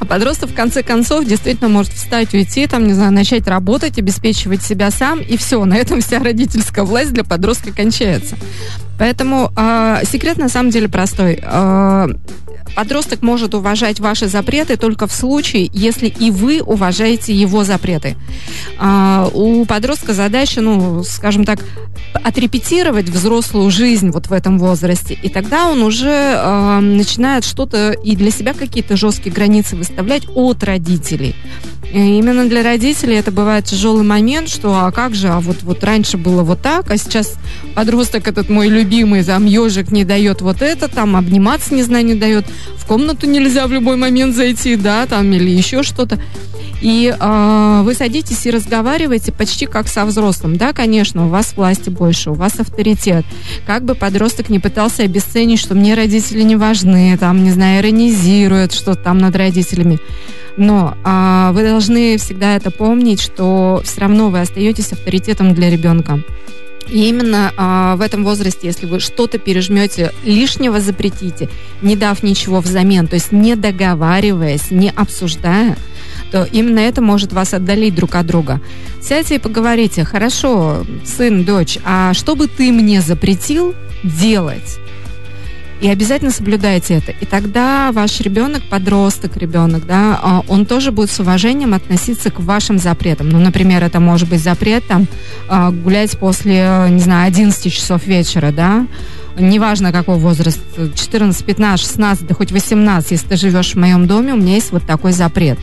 А 0.00 0.04
подросток, 0.04 0.50
в 0.50 0.54
конце 0.54 0.82
концов, 0.82 1.26
действительно 1.26 1.68
может 1.68 1.92
встать, 1.92 2.32
уйти, 2.34 2.66
там, 2.66 2.86
не 2.86 2.94
знаю, 2.94 3.12
начать 3.12 3.46
работать, 3.46 3.98
обеспечивать 3.98 4.62
себя 4.62 4.90
сам, 4.90 5.20
и 5.20 5.36
все, 5.36 5.62
на 5.64 5.76
этом 5.76 6.00
вся 6.00 6.18
родительская 6.18 6.84
власть 6.84 7.12
для 7.12 7.24
подростка 7.24 7.72
кончается. 7.72 8.36
Поэтому 8.98 9.50
э, 9.56 10.02
секрет 10.10 10.38
на 10.38 10.48
самом 10.48 10.70
деле 10.70 10.88
простой. 10.88 11.40
Э, 11.42 12.08
Подросток 12.74 13.22
может 13.22 13.54
уважать 13.54 14.00
ваши 14.00 14.26
запреты 14.26 14.76
только 14.76 15.06
в 15.06 15.12
случае, 15.12 15.70
если 15.72 16.08
и 16.08 16.30
вы 16.30 16.60
уважаете 16.60 17.32
его 17.32 17.62
запреты. 17.62 18.16
А, 18.78 19.30
у 19.32 19.64
подростка 19.64 20.12
задача, 20.12 20.60
ну, 20.60 21.04
скажем 21.04 21.44
так, 21.44 21.60
отрепетировать 22.12 23.08
взрослую 23.08 23.70
жизнь 23.70 24.10
вот 24.10 24.26
в 24.26 24.32
этом 24.32 24.58
возрасте, 24.58 25.14
и 25.14 25.28
тогда 25.28 25.68
он 25.68 25.82
уже 25.82 26.08
э, 26.10 26.80
начинает 26.80 27.44
что-то 27.44 27.92
и 27.92 28.16
для 28.16 28.30
себя 28.30 28.54
какие-то 28.54 28.96
жесткие 28.96 29.32
границы 29.32 29.76
выставлять 29.76 30.24
от 30.34 30.64
родителей. 30.64 31.36
И 31.92 32.18
именно 32.18 32.46
для 32.48 32.64
родителей 32.64 33.16
это 33.16 33.30
бывает 33.30 33.66
тяжелый 33.66 34.04
момент, 34.04 34.48
что 34.48 34.74
а 34.74 34.90
как 34.90 35.14
же, 35.14 35.28
а 35.28 35.38
вот, 35.38 35.62
вот 35.62 35.84
раньше 35.84 36.16
было 36.16 36.42
вот 36.42 36.60
так, 36.60 36.90
а 36.90 36.96
сейчас 36.96 37.34
подросток 37.76 38.26
этот 38.26 38.48
мой 38.48 38.68
любимый, 38.68 38.83
там, 39.24 39.46
ежик 39.46 39.90
не 39.90 40.04
дает 40.04 40.40
вот 40.40 40.62
это, 40.62 40.88
там, 40.88 41.16
обниматься, 41.16 41.74
не 41.74 41.82
знаю, 41.82 42.04
не 42.04 42.14
дает, 42.14 42.46
в 42.76 42.86
комнату 42.86 43.26
нельзя 43.26 43.66
в 43.66 43.72
любой 43.72 43.96
момент 43.96 44.34
зайти, 44.34 44.76
да, 44.76 45.06
там, 45.06 45.32
или 45.32 45.50
еще 45.50 45.82
что-то. 45.82 46.18
И 46.80 47.14
э, 47.18 47.80
вы 47.82 47.94
садитесь 47.94 48.44
и 48.44 48.50
разговариваете 48.50 49.32
почти 49.32 49.64
как 49.64 49.88
со 49.88 50.04
взрослым. 50.04 50.58
Да, 50.58 50.74
конечно, 50.74 51.26
у 51.26 51.28
вас 51.30 51.54
власти 51.56 51.88
больше, 51.88 52.30
у 52.30 52.34
вас 52.34 52.60
авторитет. 52.60 53.24
Как 53.66 53.84
бы 53.84 53.94
подросток 53.94 54.50
не 54.50 54.58
пытался 54.58 55.02
обесценить, 55.02 55.60
что 55.60 55.74
мне 55.74 55.94
родители 55.94 56.42
не 56.42 56.56
важны, 56.56 57.16
там, 57.18 57.42
не 57.42 57.52
знаю, 57.52 57.80
иронизируют 57.80 58.74
что 58.74 58.94
там 58.94 59.18
над 59.18 59.34
родителями. 59.34 59.98
Но 60.56 60.96
а, 61.04 61.52
вы 61.52 61.62
должны 61.62 62.16
всегда 62.18 62.54
это 62.54 62.70
помнить, 62.70 63.20
что 63.20 63.80
все 63.84 64.02
равно 64.02 64.30
вы 64.30 64.40
остаетесь 64.40 64.92
авторитетом 64.92 65.54
для 65.54 65.70
ребенка. 65.70 66.20
И 66.88 67.08
именно 67.08 67.52
а, 67.56 67.96
в 67.96 68.00
этом 68.00 68.24
возрасте, 68.24 68.66
если 68.66 68.86
вы 68.86 69.00
что-то 69.00 69.38
пережмете, 69.38 70.12
лишнего 70.24 70.80
запретите, 70.80 71.48
не 71.82 71.96
дав 71.96 72.22
ничего 72.22 72.60
взамен, 72.60 73.06
то 73.06 73.14
есть 73.14 73.32
не 73.32 73.56
договариваясь, 73.56 74.70
не 74.70 74.90
обсуждая, 74.90 75.76
то 76.30 76.46
именно 76.50 76.80
это 76.80 77.00
может 77.00 77.32
вас 77.32 77.54
отдалить 77.54 77.94
друг 77.94 78.14
от 78.14 78.26
друга. 78.26 78.60
Сядьте 79.00 79.36
и 79.36 79.38
поговорите, 79.38 80.04
хорошо, 80.04 80.84
сын, 81.04 81.44
дочь, 81.44 81.78
а 81.84 82.12
что 82.14 82.36
бы 82.36 82.48
ты 82.48 82.72
мне 82.72 83.00
запретил 83.00 83.74
делать? 84.02 84.78
И 85.84 85.88
обязательно 85.90 86.30
соблюдайте 86.30 86.94
это. 86.94 87.12
И 87.12 87.26
тогда 87.26 87.92
ваш 87.92 88.18
ребенок, 88.22 88.62
подросток 88.70 89.36
ребенок, 89.36 89.84
да, 89.84 90.18
а, 90.22 90.42
он 90.48 90.64
тоже 90.64 90.92
будет 90.92 91.10
с 91.10 91.20
уважением 91.20 91.74
относиться 91.74 92.30
к 92.30 92.40
вашим 92.40 92.78
запретам. 92.78 93.28
Ну, 93.28 93.38
например, 93.38 93.84
это 93.84 94.00
может 94.00 94.26
быть 94.26 94.42
запрет 94.42 94.86
там 94.86 95.06
а, 95.46 95.70
гулять 95.72 96.16
после, 96.16 96.86
не 96.88 97.00
знаю, 97.00 97.26
11 97.26 97.70
часов 97.70 98.06
вечера, 98.06 98.50
да, 98.50 98.86
неважно 99.38 99.92
какой 99.92 100.16
возраст, 100.16 100.58
14, 100.74 101.44
15, 101.44 101.78
16, 101.78 102.26
да 102.28 102.34
хоть 102.34 102.50
18, 102.50 103.10
если 103.10 103.28
ты 103.28 103.36
живешь 103.36 103.74
в 103.74 103.78
моем 103.78 104.06
доме, 104.06 104.32
у 104.32 104.36
меня 104.38 104.54
есть 104.54 104.72
вот 104.72 104.86
такой 104.86 105.12
запрет. 105.12 105.58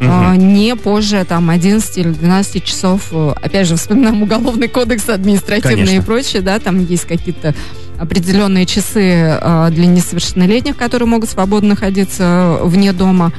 Uh-huh. 0.00 0.36
Не 0.36 0.74
позже 0.74 1.24
там 1.28 1.48
11 1.48 1.98
или 1.98 2.08
12 2.08 2.64
часов, 2.64 3.12
опять 3.12 3.68
же, 3.68 3.76
вспоминаем 3.76 4.20
уголовный 4.20 4.66
кодекс 4.66 5.08
административный 5.10 5.76
Конечно. 5.76 6.02
и 6.02 6.04
прочее, 6.04 6.42
да, 6.42 6.58
там 6.58 6.84
есть 6.84 7.04
какие-то 7.04 7.54
определенные 8.00 8.66
часы 8.66 9.38
для 9.70 9.86
несовершеннолетних, 9.86 10.76
которые 10.76 11.06
могут 11.06 11.28
свободно 11.28 11.70
находиться 11.70 12.58
вне 12.62 12.92
дома. 12.92 13.32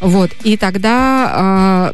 Вот. 0.00 0.30
И 0.42 0.56
тогда 0.56 1.92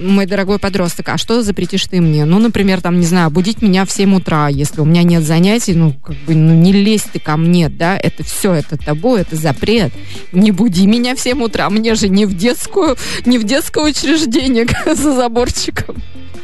мой 0.00 0.26
дорогой 0.26 0.58
подросток, 0.58 1.08
а 1.08 1.18
что 1.18 1.42
запретишь 1.42 1.84
ты 1.84 2.00
мне? 2.00 2.24
Ну, 2.24 2.38
например, 2.38 2.80
там, 2.80 2.98
не 2.98 3.06
знаю, 3.06 3.30
будить 3.30 3.62
меня 3.62 3.84
в 3.84 3.90
7 3.90 4.16
утра, 4.16 4.48
если 4.48 4.80
у 4.80 4.84
меня 4.84 5.02
нет 5.02 5.22
занятий, 5.22 5.74
ну, 5.74 5.92
как 5.92 6.16
бы, 6.26 6.34
ну, 6.34 6.54
не 6.54 6.72
лезь 6.72 7.04
ты 7.12 7.18
ко 7.18 7.36
мне, 7.36 7.68
да, 7.68 7.96
это 7.96 8.24
все, 8.24 8.52
это 8.52 8.76
табу, 8.76 9.16
это 9.16 9.36
запрет. 9.36 9.92
Не 10.32 10.52
буди 10.52 10.86
меня 10.86 11.14
в 11.14 11.20
7 11.20 11.42
утра, 11.42 11.68
мне 11.70 11.94
же 11.94 12.08
не 12.08 12.26
в 12.26 12.36
детскую, 12.36 12.96
не 13.24 13.38
в 13.38 13.44
детское 13.44 13.84
учреждение 13.84 14.66
за 14.86 15.14
заборчиком. 15.14 15.96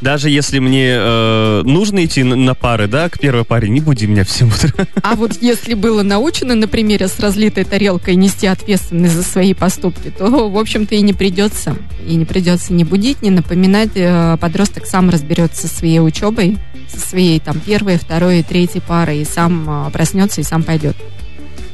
Даже 0.03 0.29
если 0.29 0.59
мне 0.59 0.97
э, 0.97 1.63
нужно 1.65 2.05
идти 2.05 2.25
на, 2.25 2.35
на 2.35 2.57
пары, 2.57 2.89
да, 2.89 3.09
к 3.09 3.21
первой 3.21 3.45
паре, 3.45 3.69
не 3.69 3.79
буди 3.81 4.09
меня 4.09 4.25
в 4.25 4.31
7 4.31 4.49
утра. 4.49 4.87
А 5.01 5.15
вот 5.15 5.41
если 5.41 5.75
было 5.75 6.03
научено 6.03 6.57
на 6.57 6.67
примере 6.67 7.07
с 7.07 7.21
разлитой 7.21 7.63
тарелкой 7.63 8.17
нести 8.17 8.49
ответственность 8.49 9.15
за 9.15 9.23
свои 9.23 9.55
поступки, 9.55 10.11
то, 10.11 10.51
в 10.51 10.59
общем-то, 10.59 10.97
и 10.97 11.03
не 11.03 11.13
придется. 11.13 11.77
И 12.05 12.17
не 12.17 12.25
придется 12.25 12.73
не 12.73 12.83
будить, 12.83 13.12
не 13.21 13.31
напоминать. 13.31 13.91
Э, 13.97 14.39
подросток 14.41 14.87
сам 14.87 15.11
разберется 15.11 15.69
со 15.69 15.75
своей 15.75 16.01
учебой, 16.01 16.59
со 16.89 16.99
своей 16.99 17.41
там 17.41 17.61
первой, 17.61 17.99
второй, 17.99 18.43
третьей 18.43 18.81
парой, 18.81 19.21
и 19.21 19.25
сам 19.27 19.89
э, 19.89 19.91
проснется, 19.91 20.41
и 20.41 20.45
сам 20.45 20.63
пойдет. 20.63 20.97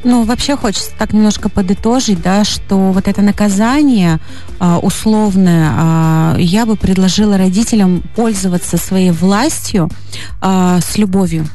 Ну, 0.04 0.22
вообще 0.24 0.56
хочется 0.56 0.92
так 0.96 1.12
немножко 1.12 1.48
подытожить, 1.48 2.22
да, 2.22 2.44
что 2.44 2.92
вот 2.92 3.08
это 3.08 3.20
наказание 3.20 4.20
а, 4.60 4.78
условное, 4.78 5.72
а, 5.74 6.36
я 6.38 6.66
бы 6.66 6.76
предложила 6.76 7.36
родителям 7.36 8.02
пользоваться 8.14 8.76
своей 8.76 9.10
властью 9.10 9.90
а, 10.40 10.78
с 10.80 10.96
любовью. 10.96 11.46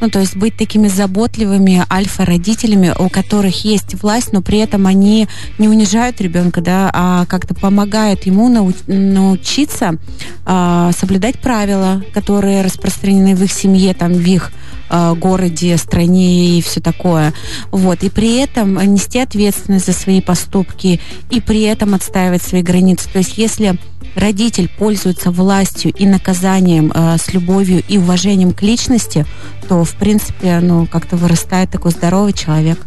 Ну, 0.00 0.10
то 0.10 0.20
есть 0.20 0.36
быть 0.36 0.56
такими 0.56 0.88
заботливыми 0.88 1.84
альфа-родителями, 1.90 2.92
у 2.98 3.08
которых 3.08 3.64
есть 3.64 4.00
власть, 4.02 4.32
но 4.32 4.42
при 4.42 4.58
этом 4.58 4.86
они 4.86 5.28
не 5.58 5.68
унижают 5.68 6.20
ребенка, 6.20 6.60
да, 6.60 6.90
а 6.92 7.26
как-то 7.26 7.54
помогают 7.54 8.24
ему 8.24 8.48
нау- 8.48 8.74
научиться 8.86 9.96
э, 10.44 10.90
соблюдать 10.98 11.40
правила, 11.40 12.02
которые 12.12 12.62
распространены 12.62 13.34
в 13.34 13.42
их 13.42 13.52
семье, 13.52 13.94
там, 13.94 14.12
в 14.12 14.26
их 14.26 14.52
э, 14.90 15.14
городе, 15.14 15.76
стране 15.76 16.58
и 16.58 16.62
все 16.62 16.80
такое. 16.80 17.32
Вот. 17.70 18.02
И 18.02 18.10
при 18.10 18.36
этом 18.36 18.74
нести 18.92 19.18
ответственность 19.18 19.86
за 19.86 19.92
свои 19.92 20.20
поступки, 20.20 21.00
и 21.30 21.40
при 21.40 21.62
этом 21.62 21.94
отстаивать 21.94 22.42
свои 22.42 22.62
границы. 22.62 23.08
То 23.12 23.18
есть 23.18 23.38
если 23.38 23.78
родитель 24.14 24.68
пользуется 24.78 25.30
властью 25.30 25.92
и 25.92 26.06
наказанием 26.06 26.92
э, 26.94 27.16
с 27.18 27.32
любовью 27.32 27.82
и 27.86 27.98
уважением 27.98 28.52
к 28.52 28.62
личности, 28.62 29.26
то, 29.68 29.84
в 29.84 29.94
принципе, 29.96 30.60
ну, 30.60 30.86
как-то 30.86 31.16
вырастает 31.16 31.70
такой 31.70 31.90
здоровый 31.90 32.32
человек. 32.32 32.78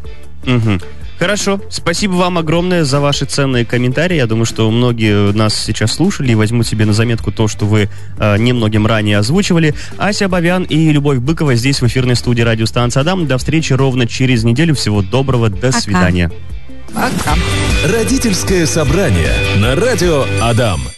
Угу. 0.46 0.80
Хорошо. 1.20 1.60
Спасибо 1.70 2.14
вам 2.14 2.38
огромное 2.38 2.86
за 2.86 3.02
ваши 3.02 3.26
ценные 3.26 3.66
комментарии. 3.66 4.16
Я 4.16 4.26
думаю, 4.26 4.46
что 4.46 4.72
многие 4.72 5.34
нас 5.34 5.54
сейчас 5.54 5.92
слушали 5.92 6.32
и 6.32 6.36
возьмут 6.36 6.66
себе 6.66 6.86
на 6.86 6.94
заметку 6.94 7.32
то, 7.32 7.50
что 7.50 7.66
вы 7.66 7.90
э, 8.18 8.38
немногим 8.38 8.88
ранее 8.88 9.18
озвучивали. 9.18 9.76
Ася 9.98 10.30
Бавян 10.30 10.64
и 10.64 10.92
Любовь 10.92 11.18
Быкова 11.18 11.56
здесь 11.56 11.82
в 11.82 11.88
эфирной 11.88 12.16
студии 12.16 12.42
радиостанции 12.42 13.02
Адам. 13.02 13.28
До 13.28 13.38
встречи 13.38 13.74
ровно 13.74 14.08
через 14.08 14.46
неделю. 14.46 14.74
Всего 14.76 15.02
доброго. 15.02 15.50
До 15.50 15.68
Пока. 15.68 15.82
свидания. 15.82 16.32
Пока. 16.94 17.36
Родительское 17.86 18.66
собрание 18.66 19.34
на 19.58 19.76
радио 19.76 20.26
Адам. 20.42 20.90